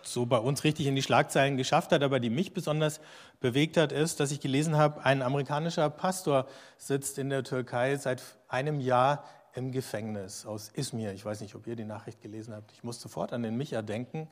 so 0.02 0.26
bei 0.26 0.38
uns 0.38 0.64
richtig 0.64 0.88
in 0.88 0.96
die 0.96 1.04
Schlagzeilen 1.04 1.58
geschafft 1.58 1.92
hat, 1.92 2.02
aber 2.02 2.20
die 2.20 2.30
mich 2.30 2.54
besonders 2.54 3.00
bewegt 3.40 3.78
hat, 3.78 3.92
ist, 3.92 4.20
dass 4.20 4.32
ich 4.32 4.40
gelesen 4.40 4.78
habe, 4.78 5.04
ein 5.04 5.22
amerikanischer 5.22 5.90
Pastor 5.90 6.48
sitzt 6.78 7.18
in 7.18 7.30
der 7.30 7.44
Türkei 7.44 7.96
seit 7.98 8.24
einem 8.48 8.80
Jahr 8.80 9.26
im 9.58 9.72
Gefängnis 9.72 10.46
aus 10.46 10.70
Izmir. 10.70 11.14
Ich 11.14 11.26
weiß 11.26 11.42
nicht, 11.42 11.56
ob 11.56 11.66
ihr 11.66 11.76
die 11.76 11.84
Nachricht 11.84 12.22
gelesen 12.22 12.54
habt. 12.54 12.72
Ich 12.72 12.84
muss 12.84 13.02
sofort 13.02 13.34
an 13.34 13.42
den 13.42 13.58
Micha 13.58 13.82
denken. 13.82 14.28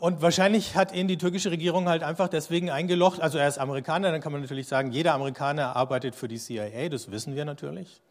Und 0.00 0.20
wahrscheinlich 0.20 0.74
hat 0.74 0.92
ihn 0.92 1.06
die 1.06 1.16
türkische 1.16 1.52
Regierung 1.52 1.88
halt 1.88 2.02
einfach 2.02 2.28
deswegen 2.28 2.68
eingelocht. 2.68 3.20
Also 3.20 3.38
er 3.38 3.46
ist 3.46 3.58
Amerikaner, 3.58 4.10
dann 4.10 4.20
kann 4.20 4.32
man 4.32 4.40
natürlich 4.40 4.66
sagen, 4.66 4.90
jeder 4.90 5.14
Amerikaner 5.14 5.76
arbeitet 5.76 6.16
für 6.16 6.26
die 6.26 6.38
CIA, 6.38 6.88
das 6.88 7.10
wissen 7.10 7.36
wir 7.36 7.44
natürlich. 7.44 8.02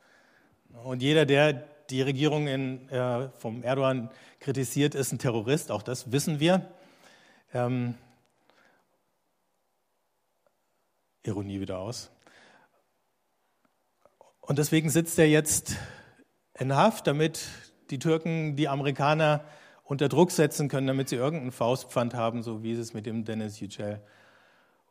Und 0.83 1.01
jeder, 1.01 1.25
der 1.25 1.53
die 1.89 2.01
Regierung 2.01 2.47
in, 2.47 2.89
äh, 2.89 3.29
vom 3.37 3.63
Erdogan 3.63 4.09
kritisiert, 4.39 4.95
ist 4.95 5.11
ein 5.11 5.19
Terrorist, 5.19 5.71
auch 5.71 5.83
das 5.83 6.11
wissen 6.11 6.39
wir. 6.39 6.65
Ähm, 7.53 7.95
Ironie 11.23 11.59
wieder 11.59 11.79
aus. 11.79 12.09
Und 14.45 14.59
deswegen 14.59 14.91
sitzt 14.91 15.17
er 15.17 15.27
jetzt 15.27 15.75
in 16.53 16.75
Haft, 16.75 17.07
damit 17.07 17.47
die 17.89 17.97
Türken 17.97 18.55
die 18.55 18.69
Amerikaner 18.69 19.43
unter 19.83 20.07
Druck 20.07 20.29
setzen 20.29 20.69
können, 20.69 20.85
damit 20.85 21.09
sie 21.09 21.15
irgendeinen 21.15 21.51
Faustpfand 21.51 22.13
haben, 22.13 22.43
so 22.43 22.61
wie 22.61 22.75
sie 22.75 22.81
es 22.81 22.93
mit 22.93 23.07
dem 23.07 23.25
Dennis 23.25 23.59
Yücel 23.59 24.01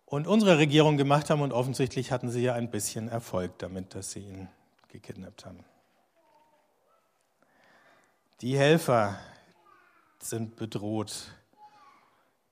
und 0.07 0.27
unsere 0.27 0.59
Regierung 0.59 0.97
gemacht 0.97 1.31
haben. 1.31 1.41
Und 1.41 1.53
offensichtlich 1.53 2.11
hatten 2.11 2.31
sie 2.31 2.43
ja 2.43 2.55
ein 2.55 2.71
bisschen 2.71 3.09
Erfolg 3.09 3.57
damit, 3.59 3.95
dass 3.95 4.11
sie 4.11 4.21
ihn 4.21 4.49
gekidnappt 4.89 5.47
haben. 5.47 5.65
Die 8.41 8.59
Helfer 8.59 9.21
sind 10.19 10.57
bedroht. 10.57 11.29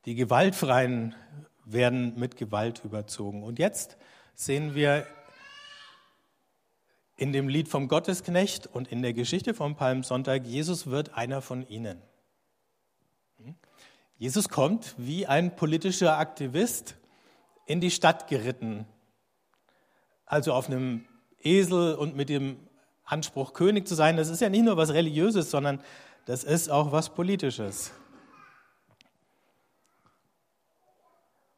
Die 0.05 0.15
Gewaltfreien 0.15 1.17
werden 1.65 2.17
mit 2.17 2.37
Gewalt 2.37 2.85
überzogen. 2.85 3.43
Und 3.43 3.59
jetzt 3.59 3.97
sehen 4.37 4.77
wir 4.77 5.05
in 7.23 7.33
dem 7.33 7.47
Lied 7.47 7.69
vom 7.69 7.87
Gottesknecht 7.87 8.67
und 8.67 8.91
in 8.91 9.01
der 9.01 9.13
Geschichte 9.13 9.55
vom 9.55 9.77
Palmsonntag, 9.77 10.45
Jesus 10.45 10.89
wird 10.89 11.15
einer 11.15 11.41
von 11.41 11.65
ihnen. 11.69 12.03
Jesus 14.19 14.49
kommt 14.49 14.97
wie 14.99 15.29
ein 15.29 15.55
politischer 15.55 16.19
Aktivist 16.19 16.97
in 17.65 17.81
die 17.81 17.93
Stadt 17.93 18.27
geritten, 18.27 18.87
also 20.27 20.53
auf 20.53 20.67
einem 20.67 21.05
Esel 21.39 21.95
und 21.95 22.17
mit 22.17 22.29
dem 22.29 22.57
Anspruch, 23.05 23.53
König 23.53 23.87
zu 23.87 23.95
sein, 23.95 24.17
das 24.17 24.29
ist 24.29 24.41
ja 24.41 24.49
nicht 24.49 24.65
nur 24.65 24.77
was 24.77 24.91
Religiöses, 24.91 25.49
sondern 25.49 25.81
das 26.27 26.43
ist 26.43 26.73
auch 26.73 26.91
was 26.91 27.15
Politisches. 27.15 27.93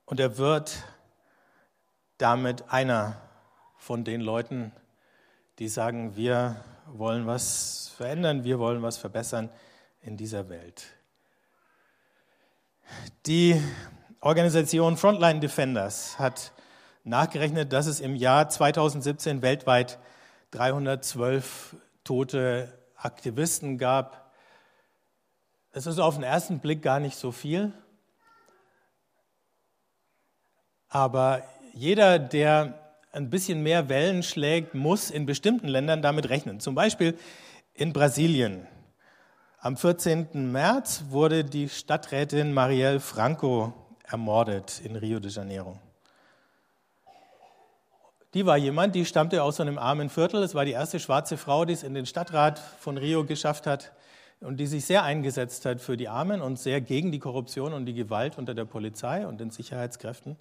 Und 0.04 0.20
er 0.20 0.36
wird 0.36 0.84
damit 2.18 2.70
einer 2.70 3.18
von 3.78 4.04
den 4.04 4.20
Leuten, 4.20 4.70
die 5.58 5.68
sagen, 5.68 6.16
wir 6.16 6.56
wollen 6.86 7.26
was 7.26 7.92
verändern, 7.96 8.44
wir 8.44 8.58
wollen 8.58 8.82
was 8.82 8.96
verbessern 8.96 9.50
in 10.02 10.16
dieser 10.16 10.48
Welt. 10.48 10.86
Die 13.26 13.60
Organisation 14.20 14.96
Frontline 14.96 15.40
Defenders 15.40 16.18
hat 16.18 16.52
nachgerechnet, 17.04 17.72
dass 17.72 17.86
es 17.86 18.00
im 18.00 18.16
Jahr 18.16 18.48
2017 18.48 19.42
weltweit 19.42 19.98
312 20.50 21.76
tote 22.02 22.72
Aktivisten 22.96 23.78
gab. 23.78 24.32
Es 25.72 25.86
ist 25.86 25.98
auf 25.98 26.14
den 26.14 26.22
ersten 26.22 26.60
Blick 26.60 26.82
gar 26.82 27.00
nicht 27.00 27.16
so 27.16 27.32
viel. 27.32 27.72
Aber 30.88 31.42
jeder, 31.72 32.18
der 32.18 32.83
ein 33.14 33.30
bisschen 33.30 33.62
mehr 33.62 33.88
Wellen 33.88 34.22
schlägt, 34.22 34.74
muss 34.74 35.10
in 35.10 35.26
bestimmten 35.26 35.68
Ländern 35.68 36.02
damit 36.02 36.28
rechnen. 36.28 36.60
Zum 36.60 36.74
Beispiel 36.74 37.16
in 37.72 37.92
Brasilien. 37.92 38.66
Am 39.58 39.76
14. 39.76 40.52
März 40.52 41.04
wurde 41.08 41.44
die 41.44 41.68
Stadträtin 41.68 42.52
Marielle 42.52 43.00
Franco 43.00 43.72
ermordet 44.04 44.82
in 44.84 44.96
Rio 44.96 45.20
de 45.20 45.30
Janeiro. 45.30 45.78
Die 48.34 48.44
war 48.44 48.56
jemand, 48.56 48.96
die 48.96 49.04
stammte 49.04 49.42
aus 49.42 49.56
so 49.56 49.62
einem 49.62 49.78
armen 49.78 50.10
Viertel. 50.10 50.42
Es 50.42 50.56
war 50.56 50.64
die 50.64 50.72
erste 50.72 50.98
schwarze 50.98 51.36
Frau, 51.36 51.64
die 51.64 51.72
es 51.72 51.84
in 51.84 51.94
den 51.94 52.04
Stadtrat 52.04 52.58
von 52.58 52.98
Rio 52.98 53.24
geschafft 53.24 53.66
hat 53.66 53.92
und 54.40 54.58
die 54.58 54.66
sich 54.66 54.84
sehr 54.84 55.04
eingesetzt 55.04 55.64
hat 55.64 55.80
für 55.80 55.96
die 55.96 56.08
Armen 56.08 56.42
und 56.42 56.58
sehr 56.58 56.80
gegen 56.80 57.12
die 57.12 57.20
Korruption 57.20 57.72
und 57.72 57.86
die 57.86 57.94
Gewalt 57.94 58.36
unter 58.36 58.54
der 58.54 58.64
Polizei 58.64 59.24
und 59.24 59.38
den 59.40 59.50
Sicherheitskräften. 59.50 60.36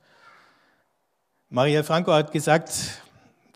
Marielle 1.53 1.83
Franco 1.83 2.11
hat 2.11 2.31
gesagt, 2.31 2.99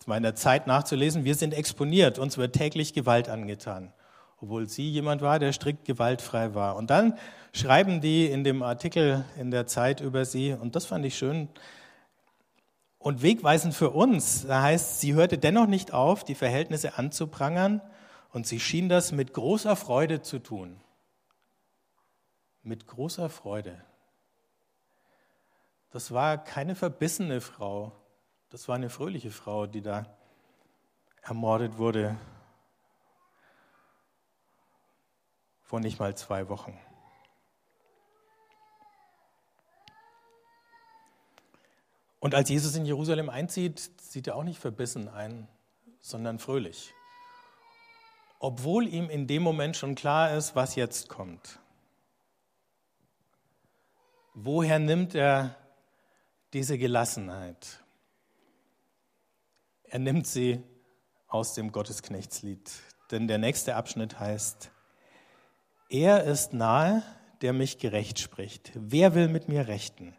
der 0.06 0.36
Zeit 0.36 0.68
nachzulesen, 0.68 1.26
wir 1.26 1.34
sind 1.34 1.56
exponiert, 1.56 2.20
uns 2.20 2.38
wird 2.38 2.54
täglich 2.54 2.94
Gewalt 2.94 3.28
angetan. 3.28 3.92
obwohl 4.40 4.70
sie 4.70 4.88
jemand 4.88 5.24
war, 5.24 5.40
der 5.40 5.52
strikt 5.52 5.86
gewaltfrei 5.86 6.54
war. 6.54 6.76
Und 6.76 6.92
dann 6.92 7.18
schreiben 7.54 8.00
die 8.00 8.28
in 8.28 8.44
dem 8.44 8.62
Artikel 8.62 9.26
in 9.40 9.50
der 9.50 9.66
Zeit 9.66 10.00
über 10.00 10.26
sie, 10.26 10.54
und 10.54 10.76
das 10.76 10.86
fand 10.86 11.06
ich 11.06 11.18
schön 11.18 11.50
und 13.00 13.24
wegweisend 13.24 13.74
für 13.74 13.90
uns, 13.90 14.46
da 14.46 14.62
heißt, 14.62 15.00
sie 15.00 15.16
hörte 15.16 15.40
dennoch 15.40 15.66
nicht 15.66 15.92
auf, 15.92 16.24
die 16.24 16.36
Verhältnisse 16.36 17.00
anzuprangern, 17.00 17.82
und 18.32 18.46
sie 18.46 18.60
schien 18.60 18.90
das 18.90 19.12
mit 19.12 19.34
großer 19.34 19.76
Freude 19.76 20.22
zu 20.22 20.38
tun. 20.38 20.80
Mit 22.62 22.86
großer 22.86 23.32
Freude. 23.32 23.82
Das 25.92 26.12
war 26.12 26.38
keine 26.38 26.76
verbissene 26.76 27.42
Frau, 27.42 27.92
das 28.50 28.68
war 28.68 28.76
eine 28.76 28.90
fröhliche 28.90 29.32
Frau, 29.32 29.68
die 29.68 29.82
da 29.82 30.06
ermordet 31.22 31.78
wurde 31.78 32.18
vor 35.68 35.82
nicht 35.82 36.00
mal 36.00 36.16
zwei 36.16 36.48
Wochen. 36.48 36.80
Und 42.20 42.34
als 42.34 42.50
Jesus 42.50 42.76
in 42.76 42.86
Jerusalem 42.86 43.30
einzieht, 43.30 43.92
sieht 44.02 44.28
er 44.28 44.38
auch 44.38 44.44
nicht 44.44 44.60
verbissen 44.60 45.10
ein, 45.10 45.48
sondern 46.00 46.40
fröhlich. 46.40 46.94
Obwohl 48.40 48.88
ihm 48.88 49.10
in 49.10 49.28
dem 49.28 49.44
Moment 49.44 49.76
schon 49.76 49.96
klar 49.96 50.34
ist, 50.34 50.56
was 50.56 50.76
jetzt 50.76 51.10
kommt. 51.10 51.60
Woher 54.34 54.80
nimmt 54.80 55.16
er 55.16 55.56
diese 56.54 56.78
Gelassenheit? 56.78 57.84
Er 59.84 60.00
nimmt 60.00 60.28
sie 60.28 60.62
aus 61.28 61.54
dem 61.54 61.72
Gottesknechtslied. 61.72 62.72
Denn 63.12 63.28
der 63.28 63.38
nächste 63.38 63.76
Abschnitt 63.76 64.20
heißt, 64.20 64.72
er 65.90 66.24
ist 66.24 66.54
nahe, 66.54 67.04
der 67.42 67.54
mich 67.54 67.78
gerecht 67.78 68.20
spricht. 68.20 68.72
Wer 68.76 69.16
will 69.16 69.30
mit 69.30 69.48
mir 69.48 69.68
rechten? 69.68 70.16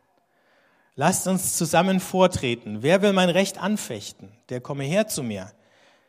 Lasst 0.95 1.27
uns 1.27 1.57
zusammen 1.57 2.01
vortreten. 2.01 2.83
Wer 2.83 3.03
will 3.03 3.13
mein 3.13 3.31
Recht 3.31 3.59
anfechten? 3.59 4.33
Der 4.49 4.61
komme 4.61 4.85
her 4.85 5.07
zu 5.07 5.23
mir. 5.23 5.53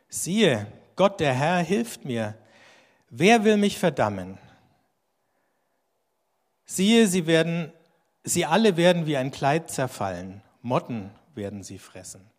Siehe, 0.08 0.66
Gott 0.96 1.20
der 1.20 1.34
Herr 1.34 1.58
hilft 1.58 2.04
mir. 2.04 2.36
Wer 3.08 3.44
will 3.44 3.56
mich 3.56 3.78
verdammen? 3.78 4.38
Siehe, 6.64 7.06
sie 7.06 7.26
werden, 7.26 7.72
sie 8.22 8.44
alle 8.46 8.76
werden 8.76 9.06
wie 9.06 9.16
ein 9.16 9.30
Kleid 9.30 9.70
zerfallen. 9.70 10.42
Motten 10.62 11.10
werden 11.34 11.62
sie 11.62 11.78
fressen. 11.78 12.30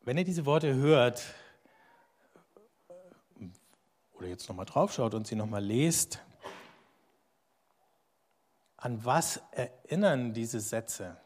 Wenn 0.00 0.18
ihr 0.18 0.24
diese 0.24 0.46
Worte 0.46 0.74
hört 0.74 1.22
oder 4.14 4.26
jetzt 4.26 4.48
nochmal 4.48 4.66
draufschaut 4.66 5.14
und 5.14 5.26
sie 5.26 5.36
nochmal 5.36 5.62
lest, 5.62 6.20
an 8.76 9.04
was 9.04 9.40
erinnern 9.52 10.32
diese 10.32 10.60
Sätze? 10.60 11.20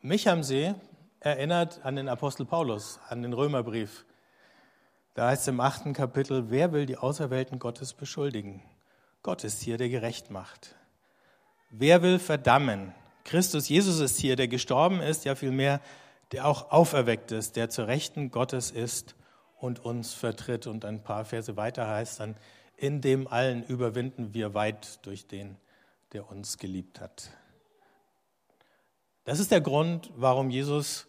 Mich 0.00 0.26
haben 0.26 0.42
sie 0.42 0.74
erinnert 1.20 1.84
an 1.84 1.94
den 1.94 2.08
Apostel 2.08 2.44
Paulus, 2.44 2.98
an 3.08 3.22
den 3.22 3.32
Römerbrief. 3.32 4.04
Da 5.14 5.28
heißt 5.28 5.42
es 5.42 5.48
im 5.48 5.60
achten 5.60 5.92
Kapitel, 5.92 6.50
wer 6.50 6.72
will 6.72 6.86
die 6.86 6.96
Auserwählten 6.96 7.58
Gottes 7.58 7.92
beschuldigen? 7.92 8.62
Gott 9.22 9.44
ist 9.44 9.60
hier, 9.60 9.76
der 9.76 9.88
gerecht 9.88 10.30
macht. 10.30 10.74
Wer 11.70 12.02
will 12.02 12.18
verdammen? 12.18 12.94
Christus 13.24 13.68
Jesus 13.68 14.00
ist 14.00 14.18
hier, 14.18 14.36
der 14.36 14.48
gestorben 14.48 15.00
ist, 15.00 15.24
ja 15.24 15.34
vielmehr, 15.34 15.80
der 16.32 16.46
auch 16.46 16.70
auferweckt 16.70 17.30
ist, 17.30 17.56
der 17.56 17.68
zur 17.68 17.86
Rechten 17.86 18.30
Gottes 18.30 18.70
ist 18.70 19.14
und 19.58 19.84
uns 19.84 20.14
vertritt. 20.14 20.66
Und 20.66 20.84
ein 20.84 21.02
paar 21.02 21.24
Verse 21.24 21.56
weiter 21.56 21.86
heißt 21.86 22.20
dann, 22.20 22.36
in 22.76 23.00
dem 23.00 23.28
allen 23.28 23.62
überwinden 23.62 24.34
wir 24.34 24.54
weit 24.54 25.04
durch 25.06 25.26
den, 25.26 25.56
der 26.12 26.28
uns 26.30 26.58
geliebt 26.58 27.00
hat. 27.00 27.30
Das 29.24 29.38
ist 29.38 29.52
der 29.52 29.60
Grund, 29.60 30.10
warum 30.16 30.50
Jesus 30.50 31.06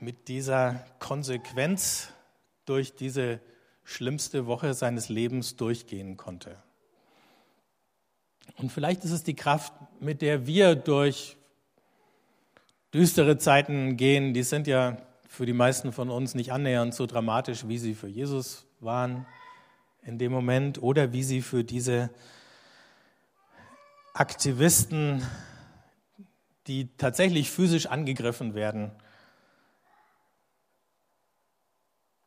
mit 0.00 0.28
dieser 0.28 0.84
Konsequenz 0.98 2.12
durch 2.64 2.94
diese 2.94 3.40
schlimmste 3.84 4.46
Woche 4.46 4.74
seines 4.74 5.08
Lebens 5.08 5.56
durchgehen 5.56 6.16
konnte. 6.16 6.56
Und 8.56 8.70
vielleicht 8.72 9.04
ist 9.04 9.10
es 9.10 9.24
die 9.24 9.34
Kraft, 9.34 9.72
mit 10.00 10.22
der 10.22 10.46
wir 10.46 10.74
durch 10.74 11.36
düstere 12.92 13.38
Zeiten 13.38 13.96
gehen. 13.96 14.34
Die 14.34 14.42
sind 14.42 14.66
ja 14.66 14.98
für 15.28 15.46
die 15.46 15.52
meisten 15.52 15.92
von 15.92 16.10
uns 16.10 16.34
nicht 16.34 16.52
annähernd 16.52 16.94
so 16.94 17.06
dramatisch, 17.06 17.66
wie 17.66 17.78
sie 17.78 17.94
für 17.94 18.08
Jesus 18.08 18.66
waren 18.80 19.26
in 20.02 20.18
dem 20.18 20.30
Moment 20.30 20.82
oder 20.82 21.12
wie 21.12 21.24
sie 21.24 21.42
für 21.42 21.64
diese 21.64 22.10
Aktivisten, 24.12 25.26
die 26.68 26.88
tatsächlich 26.96 27.50
physisch 27.50 27.86
angegriffen 27.86 28.54
werden, 28.54 28.92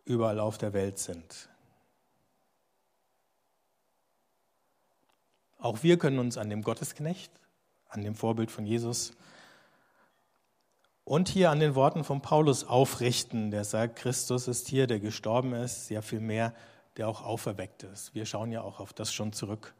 überall 0.07 0.39
auf 0.39 0.57
der 0.57 0.73
Welt 0.73 0.99
sind. 0.99 1.49
Auch 5.59 5.83
wir 5.83 5.97
können 5.97 6.19
uns 6.19 6.37
an 6.37 6.49
dem 6.49 6.61
Gottesknecht, 6.61 7.31
an 7.89 8.03
dem 8.03 8.15
Vorbild 8.15 8.51
von 8.51 8.65
Jesus 8.65 9.13
und 11.03 11.29
hier 11.29 11.51
an 11.51 11.59
den 11.59 11.73
Worten 11.75 12.03
von 12.03 12.21
Paulus 12.21 12.63
aufrichten, 12.63 13.49
der 13.49 13.63
sagt, 13.63 13.97
Christus 13.97 14.47
ist 14.47 14.67
hier, 14.67 14.87
der 14.87 14.99
gestorben 14.99 15.53
ist, 15.53 15.89
ja 15.89 16.01
viel 16.01 16.19
mehr, 16.19 16.53
der 16.97 17.07
auch 17.07 17.23
auferweckt 17.23 17.83
ist. 17.83 18.13
Wir 18.13 18.25
schauen 18.25 18.51
ja 18.51 18.61
auch 18.61 18.79
auf 18.79 18.93
das 18.93 19.13
schon 19.13 19.33
zurück 19.33 19.73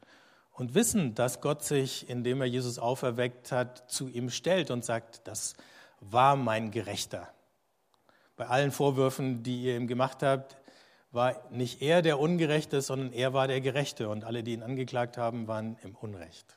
und 0.52 0.74
wissen, 0.74 1.14
dass 1.14 1.42
Gott 1.42 1.64
sich, 1.64 2.10
indem 2.10 2.42
er 2.42 2.48
Jesus 2.48 2.80
auferweckt 2.80 3.52
hat, 3.52 3.90
zu 3.92 4.08
ihm 4.08 4.30
stellt 4.30 4.72
und 4.72 4.84
sagt, 4.84 5.28
das 5.28 5.56
war 6.00 6.36
mein 6.36 6.72
Gerechter. 6.72 7.28
Bei 8.38 8.48
allen 8.48 8.72
Vorwürfen, 8.72 9.44
die 9.44 9.64
ihr 9.64 9.76
ihm 9.76 9.88
gemacht 9.88 10.22
habt, 10.22 10.58
war 11.12 11.50
nicht 11.50 11.82
er 11.82 12.04
der 12.04 12.20
Ungerechte, 12.20 12.82
sondern 12.82 13.12
er 13.12 13.34
war 13.34 13.48
der 13.48 13.62
Gerechte 13.62 14.10
und 14.10 14.24
alle, 14.24 14.44
die 14.44 14.54
ihn 14.54 14.62
angeklagt 14.62 15.18
haben, 15.18 15.48
waren 15.48 15.78
im 15.82 15.96
Unrecht. 15.96 16.56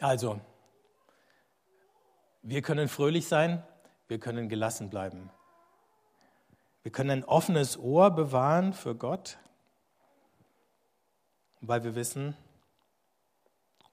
Also, 0.00 0.40
wir 2.42 2.62
können 2.62 2.88
fröhlich 2.88 3.28
sein, 3.28 3.62
wir 4.08 4.18
können 4.18 4.48
gelassen 4.48 4.90
bleiben. 4.90 5.30
Wir 6.82 6.92
können 6.92 7.10
ein 7.10 7.24
offenes 7.24 7.78
Ohr 7.78 8.10
bewahren 8.10 8.72
für 8.72 8.94
Gott, 8.94 9.38
weil 11.60 11.84
wir 11.84 11.94
wissen 11.94 12.36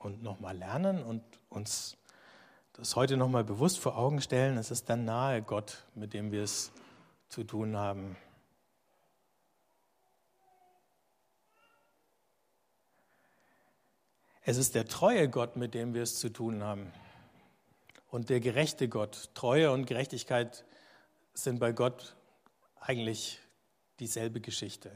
und 0.04 0.24
nochmal 0.24 0.58
lernen 0.58 1.04
und 1.04 1.24
uns 1.50 1.98
das 2.74 2.96
heute 2.96 3.18
nochmal 3.18 3.44
bewusst 3.44 3.80
vor 3.80 3.98
Augen 3.98 4.22
stellen, 4.22 4.58
es 4.58 4.72
ist 4.72 4.90
der 4.90 4.96
nahe 4.96 5.42
Gott, 5.42 5.86
mit 5.94 6.14
dem 6.14 6.32
wir 6.32 6.44
es 6.44 6.72
zu 7.30 7.44
tun 7.44 7.78
haben. 7.78 8.16
Es 14.44 14.58
ist 14.58 14.74
der 14.74 14.88
treue 14.88 15.30
Gott, 15.30 15.56
mit 15.56 15.74
dem 15.76 15.94
wir 15.94 16.02
es 16.02 16.18
zu 16.18 16.30
tun 16.30 16.64
haben. 16.64 16.92
Und 18.10 18.30
der 18.30 18.40
gerechte 18.40 18.90
Gott. 18.90 19.30
Treue 19.36 19.72
und 19.72 19.86
Gerechtigkeit 19.86 20.66
sind 21.34 21.60
bei 21.60 21.72
Gott 21.72 22.16
eigentlich 22.80 23.40
dieselbe 24.00 24.42
Geschichte. 24.42 24.92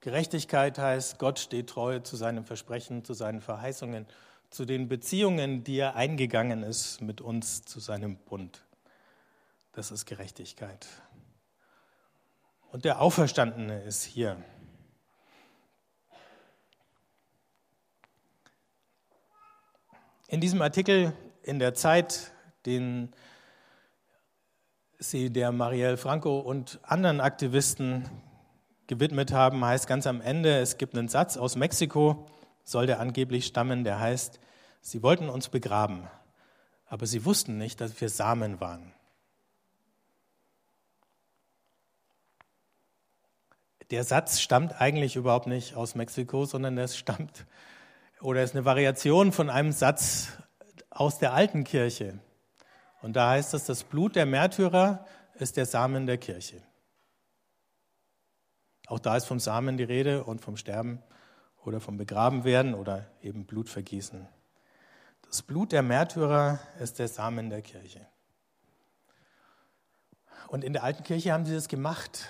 Gerechtigkeit 0.00 0.78
heißt, 0.78 1.18
Gott 1.18 1.40
steht 1.40 1.70
treu 1.70 1.98
zu 1.98 2.16
seinem 2.16 2.44
Versprechen, 2.44 3.04
zu 3.04 3.14
seinen 3.14 3.40
Verheißungen 3.40 4.06
zu 4.50 4.64
den 4.64 4.88
Beziehungen, 4.88 5.64
die 5.64 5.78
er 5.78 5.96
eingegangen 5.96 6.62
ist 6.62 7.00
mit 7.00 7.20
uns 7.20 7.62
zu 7.62 7.80
seinem 7.80 8.16
Bund. 8.16 8.64
Das 9.72 9.90
ist 9.90 10.06
Gerechtigkeit. 10.06 10.86
Und 12.70 12.84
der 12.84 13.00
Auferstandene 13.00 13.82
ist 13.82 14.04
hier. 14.04 14.42
In 20.28 20.40
diesem 20.40 20.62
Artikel 20.62 21.12
in 21.42 21.58
der 21.58 21.74
Zeit, 21.74 22.32
den 22.66 23.12
Sie 24.98 25.30
der 25.30 25.52
Marielle 25.52 25.96
Franco 25.96 26.40
und 26.40 26.80
anderen 26.82 27.20
Aktivisten 27.20 28.10
gewidmet 28.88 29.32
haben, 29.32 29.64
heißt 29.64 29.86
ganz 29.86 30.06
am 30.08 30.20
Ende, 30.20 30.58
es 30.58 30.78
gibt 30.78 30.96
einen 30.96 31.08
Satz 31.08 31.36
aus 31.36 31.54
Mexiko, 31.54 32.26
soll 32.64 32.86
der 32.86 32.98
angeblich 32.98 33.46
stammen, 33.46 33.84
der 33.84 34.00
heißt, 34.00 34.40
sie 34.80 35.02
wollten 35.02 35.28
uns 35.28 35.48
begraben, 35.48 36.08
aber 36.86 37.06
sie 37.06 37.24
wussten 37.24 37.58
nicht, 37.58 37.80
dass 37.80 38.00
wir 38.00 38.08
Samen 38.08 38.60
waren. 38.60 38.92
Der 43.90 44.04
Satz 44.04 44.40
stammt 44.40 44.80
eigentlich 44.80 45.16
überhaupt 45.16 45.46
nicht 45.46 45.74
aus 45.74 45.94
Mexiko, 45.94 46.44
sondern 46.44 46.76
er 46.76 46.88
stammt 46.88 47.46
oder 48.20 48.42
ist 48.42 48.54
eine 48.54 48.64
Variation 48.64 49.32
von 49.32 49.48
einem 49.48 49.72
Satz 49.72 50.32
aus 50.90 51.18
der 51.18 51.32
alten 51.32 51.64
Kirche. 51.64 52.18
Und 53.00 53.14
da 53.14 53.30
heißt 53.30 53.54
es, 53.54 53.64
das 53.64 53.84
Blut 53.84 54.16
der 54.16 54.26
Märtyrer 54.26 55.06
ist 55.38 55.56
der 55.56 55.66
Samen 55.66 56.06
der 56.06 56.18
Kirche. 56.18 56.62
Auch 58.88 58.98
da 58.98 59.16
ist 59.16 59.26
vom 59.26 59.38
Samen 59.38 59.76
die 59.76 59.84
Rede 59.84 60.24
und 60.24 60.40
vom 60.40 60.56
Sterben 60.56 61.02
oder 61.62 61.78
vom 61.78 61.98
Begrabenwerden 61.98 62.74
oder 62.74 63.06
eben 63.22 63.44
Blutvergießen. 63.44 64.26
Das 65.26 65.42
Blut 65.42 65.72
der 65.72 65.82
Märtyrer 65.82 66.58
ist 66.80 66.98
der 66.98 67.08
Samen 67.08 67.50
der 67.50 67.60
Kirche. 67.60 68.06
Und 70.48 70.64
in 70.64 70.72
der 70.72 70.84
alten 70.84 71.04
Kirche 71.04 71.32
haben 71.32 71.44
sie 71.44 71.54
das 71.54 71.68
gemacht. 71.68 72.28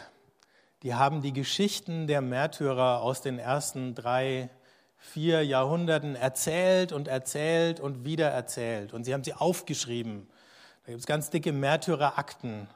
Die 0.82 0.96
haben 0.96 1.22
die 1.22 1.32
Geschichten 1.32 2.08
der 2.08 2.20
Märtyrer 2.20 3.02
aus 3.02 3.22
den 3.22 3.38
ersten 3.38 3.94
drei, 3.94 4.50
vier 4.96 5.44
Jahrhunderten 5.44 6.16
erzählt 6.16 6.92
und 6.92 7.06
erzählt 7.06 7.78
und 7.78 8.04
wieder 8.04 8.30
erzählt. 8.30 8.92
Und 8.92 9.04
sie 9.04 9.14
haben 9.14 9.22
sie 9.22 9.34
aufgeschrieben. 9.34 10.28
Da 10.82 10.90
gibt 10.90 11.00
es 11.00 11.06
ganz 11.06 11.30
dicke 11.30 11.52
Märtyrerakten. 11.52 12.68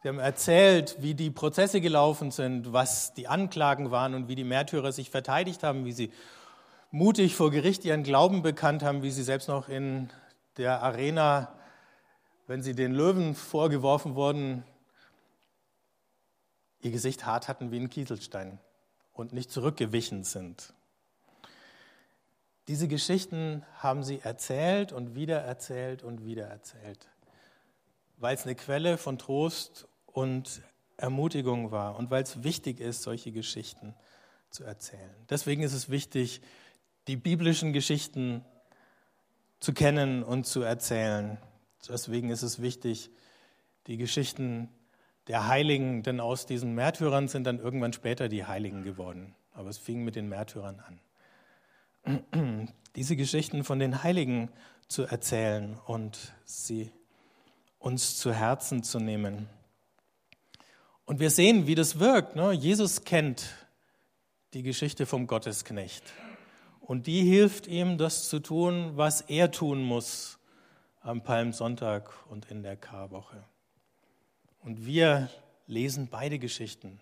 Sie 0.00 0.08
haben 0.08 0.20
erzählt, 0.20 0.96
wie 1.00 1.14
die 1.14 1.30
Prozesse 1.30 1.80
gelaufen 1.80 2.30
sind, 2.30 2.72
was 2.72 3.14
die 3.14 3.26
Anklagen 3.26 3.90
waren 3.90 4.14
und 4.14 4.28
wie 4.28 4.36
die 4.36 4.44
Märtyrer 4.44 4.92
sich 4.92 5.10
verteidigt 5.10 5.64
haben, 5.64 5.84
wie 5.84 5.92
sie 5.92 6.12
mutig 6.92 7.34
vor 7.34 7.50
Gericht 7.50 7.84
ihren 7.84 8.04
Glauben 8.04 8.42
bekannt 8.42 8.84
haben, 8.84 9.02
wie 9.02 9.10
sie 9.10 9.24
selbst 9.24 9.48
noch 9.48 9.68
in 9.68 10.08
der 10.56 10.82
Arena, 10.84 11.52
wenn 12.46 12.62
sie 12.62 12.76
den 12.76 12.92
Löwen 12.92 13.34
vorgeworfen 13.34 14.14
wurden, 14.14 14.62
ihr 16.80 16.92
Gesicht 16.92 17.26
hart 17.26 17.48
hatten 17.48 17.72
wie 17.72 17.80
ein 17.80 17.90
Kieselstein 17.90 18.60
und 19.12 19.32
nicht 19.32 19.50
zurückgewichen 19.50 20.22
sind. 20.22 20.74
Diese 22.68 22.86
Geschichten 22.86 23.64
haben 23.78 24.04
sie 24.04 24.20
erzählt 24.20 24.92
und 24.92 25.16
wieder 25.16 25.40
erzählt 25.40 26.04
und 26.04 26.24
wieder 26.24 26.46
erzählt, 26.46 27.08
weil 28.16 28.36
es 28.36 28.44
eine 28.44 28.54
Quelle 28.54 28.96
von 28.96 29.18
Trost 29.18 29.87
und 30.18 30.62
Ermutigung 30.96 31.70
war 31.70 31.96
und 31.96 32.10
weil 32.10 32.24
es 32.24 32.42
wichtig 32.42 32.80
ist, 32.80 33.02
solche 33.02 33.30
Geschichten 33.30 33.94
zu 34.50 34.64
erzählen. 34.64 35.14
Deswegen 35.30 35.62
ist 35.62 35.74
es 35.74 35.90
wichtig, 35.90 36.40
die 37.06 37.16
biblischen 37.16 37.72
Geschichten 37.72 38.44
zu 39.60 39.72
kennen 39.72 40.24
und 40.24 40.44
zu 40.44 40.62
erzählen. 40.62 41.38
Deswegen 41.88 42.30
ist 42.30 42.42
es 42.42 42.60
wichtig, 42.60 43.10
die 43.86 43.96
Geschichten 43.96 44.68
der 45.28 45.46
Heiligen, 45.46 46.02
denn 46.02 46.18
aus 46.18 46.46
diesen 46.46 46.74
Märtyrern 46.74 47.28
sind 47.28 47.44
dann 47.44 47.60
irgendwann 47.60 47.92
später 47.92 48.28
die 48.28 48.44
Heiligen 48.44 48.82
geworden. 48.82 49.36
Aber 49.52 49.70
es 49.70 49.78
fing 49.78 50.02
mit 50.02 50.16
den 50.16 50.28
Märtyrern 50.28 50.82
an. 52.04 52.68
Diese 52.96 53.14
Geschichten 53.14 53.62
von 53.62 53.78
den 53.78 54.02
Heiligen 54.02 54.50
zu 54.88 55.04
erzählen 55.04 55.78
und 55.86 56.34
sie 56.44 56.90
uns 57.78 58.18
zu 58.18 58.32
Herzen 58.32 58.82
zu 58.82 58.98
nehmen. 58.98 59.48
Und 61.08 61.20
wir 61.20 61.30
sehen, 61.30 61.66
wie 61.66 61.74
das 61.74 62.00
wirkt. 62.00 62.36
Ne? 62.36 62.52
Jesus 62.52 63.02
kennt 63.02 63.46
die 64.52 64.62
Geschichte 64.62 65.06
vom 65.06 65.26
Gottesknecht. 65.26 66.02
Und 66.82 67.06
die 67.06 67.22
hilft 67.22 67.66
ihm, 67.66 67.96
das 67.96 68.28
zu 68.28 68.40
tun, 68.40 68.92
was 68.94 69.22
er 69.22 69.50
tun 69.50 69.82
muss 69.82 70.38
am 71.00 71.22
Palmsonntag 71.22 72.10
und 72.28 72.50
in 72.50 72.62
der 72.62 72.76
Karwoche. 72.76 73.42
Und 74.62 74.84
wir 74.84 75.30
lesen 75.66 76.08
beide 76.10 76.38
Geschichten 76.38 77.00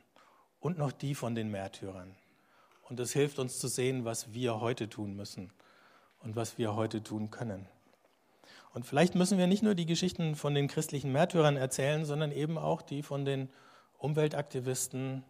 und 0.61 0.79
noch 0.79 0.92
die 0.92 1.16
von 1.16 1.35
den 1.35 1.51
Märtyrern. 1.51 2.14
Und 2.88 3.01
das 3.01 3.12
hilft 3.12 3.40
uns 3.40 3.59
zu 3.59 3.66
sehen, 3.66 4.05
was 4.05 4.33
wir 4.33 4.61
heute 4.61 4.88
tun 4.88 5.16
müssen 5.16 5.51
und 6.21 6.37
was 6.37 6.59
wir 6.59 6.77
heute 6.77 7.03
tun 7.03 7.33
können. 7.33 7.66
Und 8.73 8.87
vielleicht 8.87 9.16
müssen 9.16 9.37
wir 9.37 9.49
nicht 9.49 9.64
nur 9.64 9.75
die 9.75 9.87
Geschichten 9.87 10.37
von 10.37 10.55
den 10.55 10.69
christlichen 10.69 11.11
Märtyrern 11.11 11.57
erzählen, 11.57 12.05
sondern 12.05 12.31
eben 12.31 12.57
auch 12.57 12.83
die 12.83 13.03
von 13.03 13.25
den 13.25 13.49
Umweltaktivisten, 13.99 15.25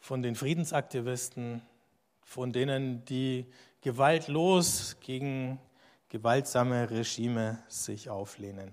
von 0.00 0.22
den 0.22 0.36
Friedensaktivisten, 0.36 1.62
von 2.22 2.52
denen, 2.52 3.04
die 3.06 3.46
gewaltlos 3.80 4.96
gegen 5.00 5.58
gewaltsame 6.08 6.90
Regime 6.90 7.62
sich 7.68 8.08
auflehnen. 8.08 8.72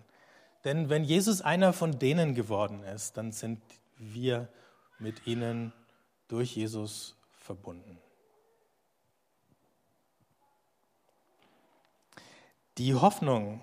Denn 0.64 0.90
wenn 0.90 1.04
Jesus 1.04 1.42
einer 1.42 1.74
von 1.74 1.98
denen 2.00 2.36
geworden 2.36 2.84
ist, 2.84 3.18
dann 3.18 3.32
sind 3.32 3.60
wir 3.98 4.48
mit 5.00 5.28
ihnen 5.28 5.74
durch 6.28 6.56
Jesus 6.56 7.16
verbunden. 7.32 8.00
Die 12.78 12.96
Hoffnung 12.96 13.62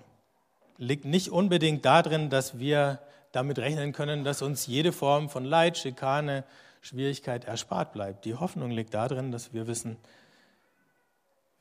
liegt 0.77 1.05
nicht 1.05 1.29
unbedingt 1.29 1.85
darin, 1.85 2.29
dass 2.29 2.59
wir 2.59 3.01
damit 3.31 3.59
rechnen 3.59 3.93
können, 3.93 4.23
dass 4.23 4.41
uns 4.41 4.67
jede 4.67 4.91
Form 4.91 5.29
von 5.29 5.45
Leid, 5.45 5.77
Schikane, 5.77 6.43
Schwierigkeit 6.81 7.45
erspart 7.45 7.93
bleibt. 7.93 8.25
Die 8.25 8.35
Hoffnung 8.35 8.71
liegt 8.71 8.93
darin, 8.93 9.31
dass 9.31 9.53
wir 9.53 9.67
wissen, 9.67 9.97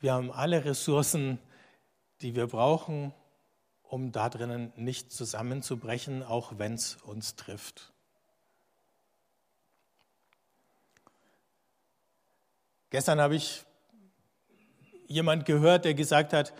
wir 0.01 0.15
haben 0.15 0.33
alle 0.33 0.65
Ressourcen, 0.65 1.39
die 2.23 2.35
wir 2.35 2.47
brauchen, 2.47 3.13
um 3.83 4.13
da 4.13 4.29
drinnen 4.29 4.73
nicht 4.77 5.13
zusammenzubrechen, 5.13 6.23
auch 6.23 6.55
wenn 6.57 6.75
es 6.75 6.97
uns 6.97 7.37
trifft. 7.37 7.93
Gestern 12.89 13.21
habe 13.21 13.37
ich 13.37 13.65
jemand 15.07 15.45
gehört, 15.45 15.85
der 15.85 15.95
gesagt 15.95 16.33
hat, 16.33 16.53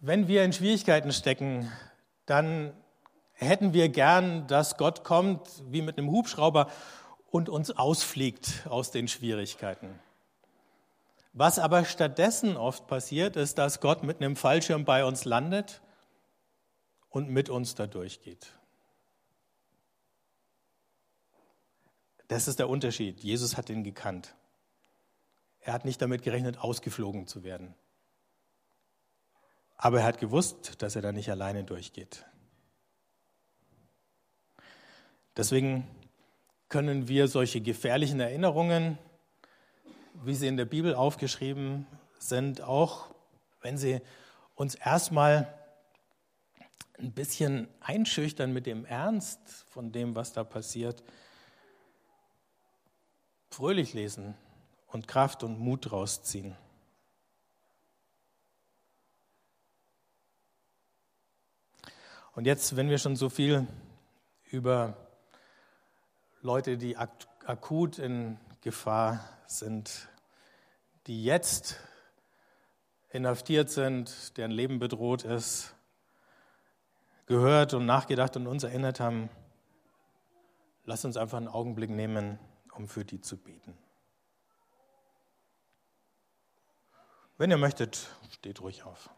wenn 0.00 0.26
wir 0.26 0.44
in 0.44 0.52
Schwierigkeiten 0.52 1.12
stecken, 1.12 1.70
dann 2.26 2.72
hätten 3.40 3.72
wir 3.72 3.88
gern, 3.88 4.46
dass 4.46 4.76
Gott 4.76 5.02
kommt 5.04 5.48
wie 5.70 5.82
mit 5.82 5.98
einem 5.98 6.10
Hubschrauber 6.10 6.70
und 7.30 7.48
uns 7.48 7.70
ausfliegt 7.70 8.66
aus 8.68 8.90
den 8.90 9.08
Schwierigkeiten. 9.08 9.98
Was 11.32 11.58
aber 11.58 11.84
stattdessen 11.84 12.56
oft 12.56 12.86
passiert, 12.86 13.36
ist, 13.36 13.58
dass 13.58 13.80
Gott 13.80 14.02
mit 14.02 14.20
einem 14.20 14.36
Fallschirm 14.36 14.84
bei 14.84 15.04
uns 15.04 15.24
landet 15.24 15.80
und 17.08 17.30
mit 17.30 17.48
uns 17.48 17.74
da 17.74 17.86
durchgeht. 17.86 18.52
Das 22.28 22.46
ist 22.46 22.58
der 22.58 22.68
Unterschied. 22.68 23.20
Jesus 23.22 23.56
hat 23.56 23.70
ihn 23.70 23.84
gekannt. 23.84 24.34
Er 25.60 25.72
hat 25.72 25.84
nicht 25.84 26.00
damit 26.00 26.22
gerechnet, 26.22 26.58
ausgeflogen 26.58 27.26
zu 27.26 27.42
werden. 27.42 27.74
Aber 29.76 30.00
er 30.00 30.06
hat 30.06 30.18
gewusst, 30.18 30.82
dass 30.82 30.94
er 30.94 31.02
da 31.02 31.12
nicht 31.12 31.30
alleine 31.30 31.64
durchgeht. 31.64 32.24
Deswegen 35.36 35.86
können 36.68 37.08
wir 37.08 37.28
solche 37.28 37.60
gefährlichen 37.60 38.20
Erinnerungen, 38.20 38.98
wie 40.24 40.34
sie 40.34 40.48
in 40.48 40.56
der 40.56 40.64
Bibel 40.64 40.94
aufgeschrieben 40.94 41.86
sind, 42.18 42.62
auch 42.62 43.14
wenn 43.60 43.78
sie 43.78 44.00
uns 44.54 44.74
erstmal 44.74 45.52
ein 46.98 47.12
bisschen 47.12 47.68
einschüchtern 47.80 48.52
mit 48.52 48.66
dem 48.66 48.84
Ernst 48.84 49.40
von 49.68 49.90
dem, 49.92 50.14
was 50.14 50.32
da 50.32 50.44
passiert, 50.44 51.02
fröhlich 53.50 53.94
lesen 53.94 54.34
und 54.86 55.08
Kraft 55.08 55.42
und 55.42 55.58
Mut 55.58 55.90
rausziehen. 55.90 56.56
Und 62.32 62.46
jetzt, 62.46 62.76
wenn 62.76 62.88
wir 62.88 62.98
schon 62.98 63.16
so 63.16 63.28
viel 63.28 63.66
über 64.44 64.96
Leute, 66.42 66.78
die 66.78 66.96
akut 66.96 67.98
in 67.98 68.38
Gefahr 68.62 69.20
sind, 69.46 70.08
die 71.06 71.22
jetzt 71.22 71.78
inhaftiert 73.10 73.68
sind, 73.68 74.38
deren 74.38 74.50
Leben 74.50 74.78
bedroht 74.78 75.22
ist, 75.22 75.74
gehört 77.26 77.74
und 77.74 77.84
nachgedacht 77.84 78.36
und 78.36 78.46
uns 78.46 78.64
erinnert 78.64 79.00
haben, 79.00 79.28
lasst 80.84 81.04
uns 81.04 81.18
einfach 81.18 81.36
einen 81.36 81.48
Augenblick 81.48 81.90
nehmen, 81.90 82.38
um 82.72 82.88
für 82.88 83.04
die 83.04 83.20
zu 83.20 83.36
beten. 83.36 83.76
Wenn 87.36 87.50
ihr 87.50 87.58
möchtet, 87.58 88.08
steht 88.30 88.62
ruhig 88.62 88.82
auf. 88.84 89.10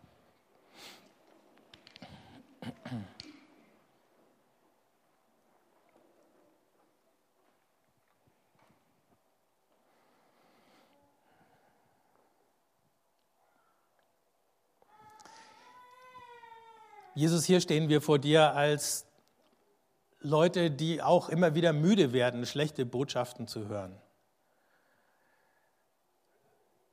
Jesus, 17.14 17.44
hier 17.44 17.60
stehen 17.60 17.88
wir 17.88 18.00
vor 18.00 18.18
dir 18.18 18.54
als 18.54 19.06
Leute, 20.20 20.70
die 20.70 21.02
auch 21.02 21.28
immer 21.28 21.54
wieder 21.54 21.72
müde 21.72 22.12
werden, 22.12 22.46
schlechte 22.46 22.86
Botschaften 22.86 23.46
zu 23.46 23.68
hören. 23.68 24.00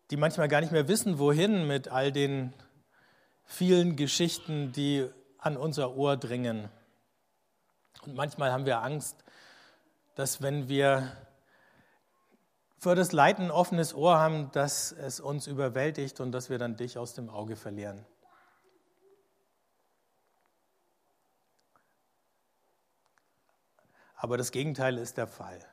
die 0.10 0.18
manchmal 0.18 0.48
gar 0.48 0.62
nicht 0.62 0.72
mehr 0.72 0.88
wissen, 0.88 1.20
wohin 1.20 1.68
mit 1.68 1.88
all 1.88 2.12
den 2.12 2.54
vielen 3.46 3.96
Geschichten, 3.96 4.72
die 4.72 5.08
an 5.38 5.56
unser 5.56 5.96
Ohr 5.96 6.18
dringen. 6.18 6.70
Und 8.06 8.16
manchmal 8.16 8.52
haben 8.52 8.66
wir 8.66 8.82
Angst, 8.82 9.24
dass 10.16 10.42
wenn 10.42 10.68
wir 10.68 11.12
für 12.78 12.96
das 12.96 13.12
Leid 13.12 13.40
ein 13.40 13.52
offenes 13.52 13.94
Ohr 13.94 14.20
haben, 14.20 14.52
dass 14.52 14.92
es 14.92 15.20
uns 15.20 15.48
überwältigt 15.48 16.20
und 16.22 16.32
dass 16.32 16.50
wir 16.50 16.58
dann 16.58 16.76
dich 16.76 16.98
aus 16.98 17.14
dem 17.14 17.30
Auge 17.30 17.56
verlieren. 17.56 18.06
Aber 24.22 24.38
das 24.38 24.52
Gegenteil 24.52 24.98
ist 24.98 25.16
der 25.16 25.28
Fall. 25.28 25.66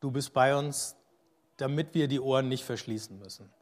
Du 0.00 0.10
bist 0.10 0.32
bei 0.32 0.56
uns, 0.56 0.96
damit 1.58 1.92
wir 1.92 2.08
die 2.08 2.18
Ohren 2.18 2.48
nicht 2.48 2.64
verschließen 2.64 3.18
müssen. 3.18 3.52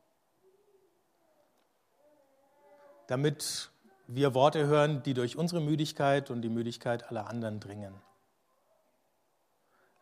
Damit 3.08 3.72
wir 4.06 4.32
Worte 4.32 4.68
hören, 4.68 5.02
die 5.02 5.12
durch 5.12 5.36
unsere 5.36 5.60
Müdigkeit 5.60 6.30
und 6.30 6.42
die 6.42 6.48
Müdigkeit 6.48 7.08
aller 7.08 7.28
anderen 7.28 7.58
dringen. 7.58 8.00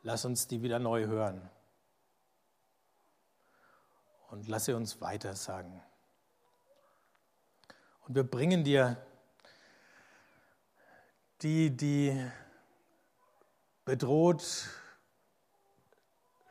Lass 0.02 0.26
uns 0.26 0.48
die 0.48 0.60
wieder 0.60 0.78
neu 0.78 1.06
hören. 1.06 1.48
Und 4.28 4.48
lass 4.48 4.66
sie 4.66 4.74
uns 4.74 5.00
weiter 5.00 5.34
sagen. 5.34 5.82
Und 8.06 8.14
wir 8.14 8.24
bringen 8.24 8.64
dir 8.64 9.02
die, 11.42 11.70
die 11.70 12.30
bedroht, 13.84 14.68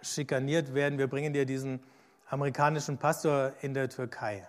schikaniert 0.01 0.73
werden. 0.73 0.97
Wir 0.97 1.07
bringen 1.07 1.33
dir 1.33 1.45
diesen 1.45 1.83
amerikanischen 2.27 2.97
Pastor 2.97 3.53
in 3.61 3.73
der 3.73 3.89
Türkei 3.89 4.47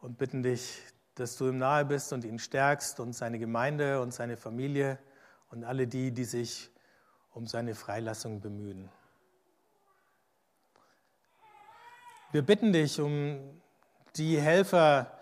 und 0.00 0.18
bitten 0.18 0.42
dich, 0.42 0.80
dass 1.14 1.36
du 1.36 1.48
ihm 1.48 1.58
nahe 1.58 1.84
bist 1.84 2.12
und 2.12 2.24
ihn 2.24 2.38
stärkst 2.38 3.00
und 3.00 3.12
seine 3.12 3.38
Gemeinde 3.38 4.00
und 4.00 4.12
seine 4.14 4.36
Familie 4.36 4.98
und 5.50 5.64
alle 5.64 5.86
die, 5.86 6.12
die 6.12 6.24
sich 6.24 6.70
um 7.32 7.46
seine 7.46 7.74
Freilassung 7.74 8.40
bemühen. 8.40 8.88
Wir 12.30 12.42
bitten 12.42 12.72
dich 12.72 13.00
um 13.00 13.60
die 14.16 14.40
Helfer, 14.40 15.17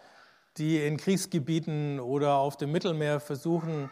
die 0.58 0.84
in 0.84 0.96
Kriegsgebieten 0.96 2.00
oder 2.00 2.36
auf 2.36 2.56
dem 2.56 2.72
Mittelmeer 2.72 3.20
versuchen, 3.20 3.90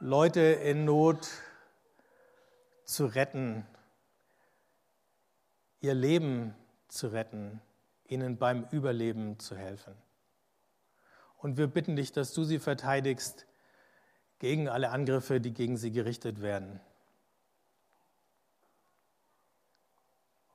Leute 0.00 0.40
in 0.40 0.84
Not 0.84 1.28
zu 2.84 3.06
retten, 3.06 3.66
ihr 5.80 5.94
Leben 5.94 6.54
zu 6.88 7.08
retten, 7.08 7.60
ihnen 8.06 8.36
beim 8.36 8.66
Überleben 8.70 9.38
zu 9.38 9.56
helfen. 9.56 9.94
Und 11.38 11.56
wir 11.56 11.66
bitten 11.66 11.96
dich, 11.96 12.12
dass 12.12 12.32
du 12.32 12.44
sie 12.44 12.58
verteidigst 12.58 13.46
gegen 14.38 14.68
alle 14.68 14.90
Angriffe, 14.90 15.40
die 15.40 15.52
gegen 15.52 15.76
sie 15.76 15.90
gerichtet 15.90 16.42
werden. 16.42 16.80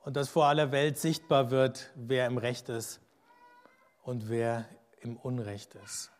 Und 0.01 0.15
dass 0.15 0.29
vor 0.29 0.45
aller 0.45 0.71
Welt 0.71 0.97
sichtbar 0.97 1.51
wird, 1.51 1.91
wer 1.95 2.25
im 2.27 2.37
Recht 2.37 2.69
ist 2.69 3.01
und 4.03 4.29
wer 4.29 4.67
im 5.01 5.17
Unrecht 5.17 5.75
ist. 5.75 6.11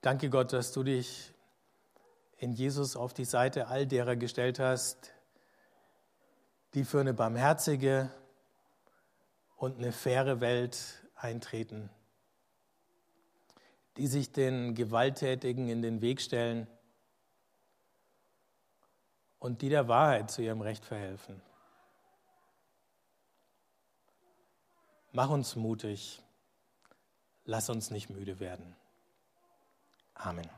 Danke 0.00 0.30
Gott, 0.30 0.52
dass 0.52 0.72
du 0.72 0.82
dich 0.82 1.34
in 2.38 2.52
Jesus 2.52 2.96
auf 2.96 3.12
die 3.12 3.26
Seite 3.26 3.66
all 3.66 3.86
derer 3.86 4.16
gestellt 4.16 4.58
hast, 4.58 5.12
die 6.72 6.84
für 6.84 7.00
eine 7.00 7.12
barmherzige 7.12 8.10
und 9.56 9.76
eine 9.76 9.92
faire 9.92 10.40
Welt 10.40 11.06
eintreten, 11.16 11.90
die 13.98 14.06
sich 14.06 14.32
den 14.32 14.74
Gewalttätigen 14.74 15.68
in 15.68 15.82
den 15.82 16.00
Weg 16.00 16.22
stellen 16.22 16.66
und 19.38 19.60
die 19.60 19.68
der 19.68 19.86
Wahrheit 19.86 20.30
zu 20.30 20.40
ihrem 20.40 20.62
Recht 20.62 20.86
verhelfen. 20.86 21.42
Mach 25.12 25.30
uns 25.30 25.56
mutig, 25.56 26.22
lass 27.44 27.68
uns 27.68 27.90
nicht 27.90 28.10
müde 28.10 28.38
werden. 28.38 28.76
Amen. 30.14 30.48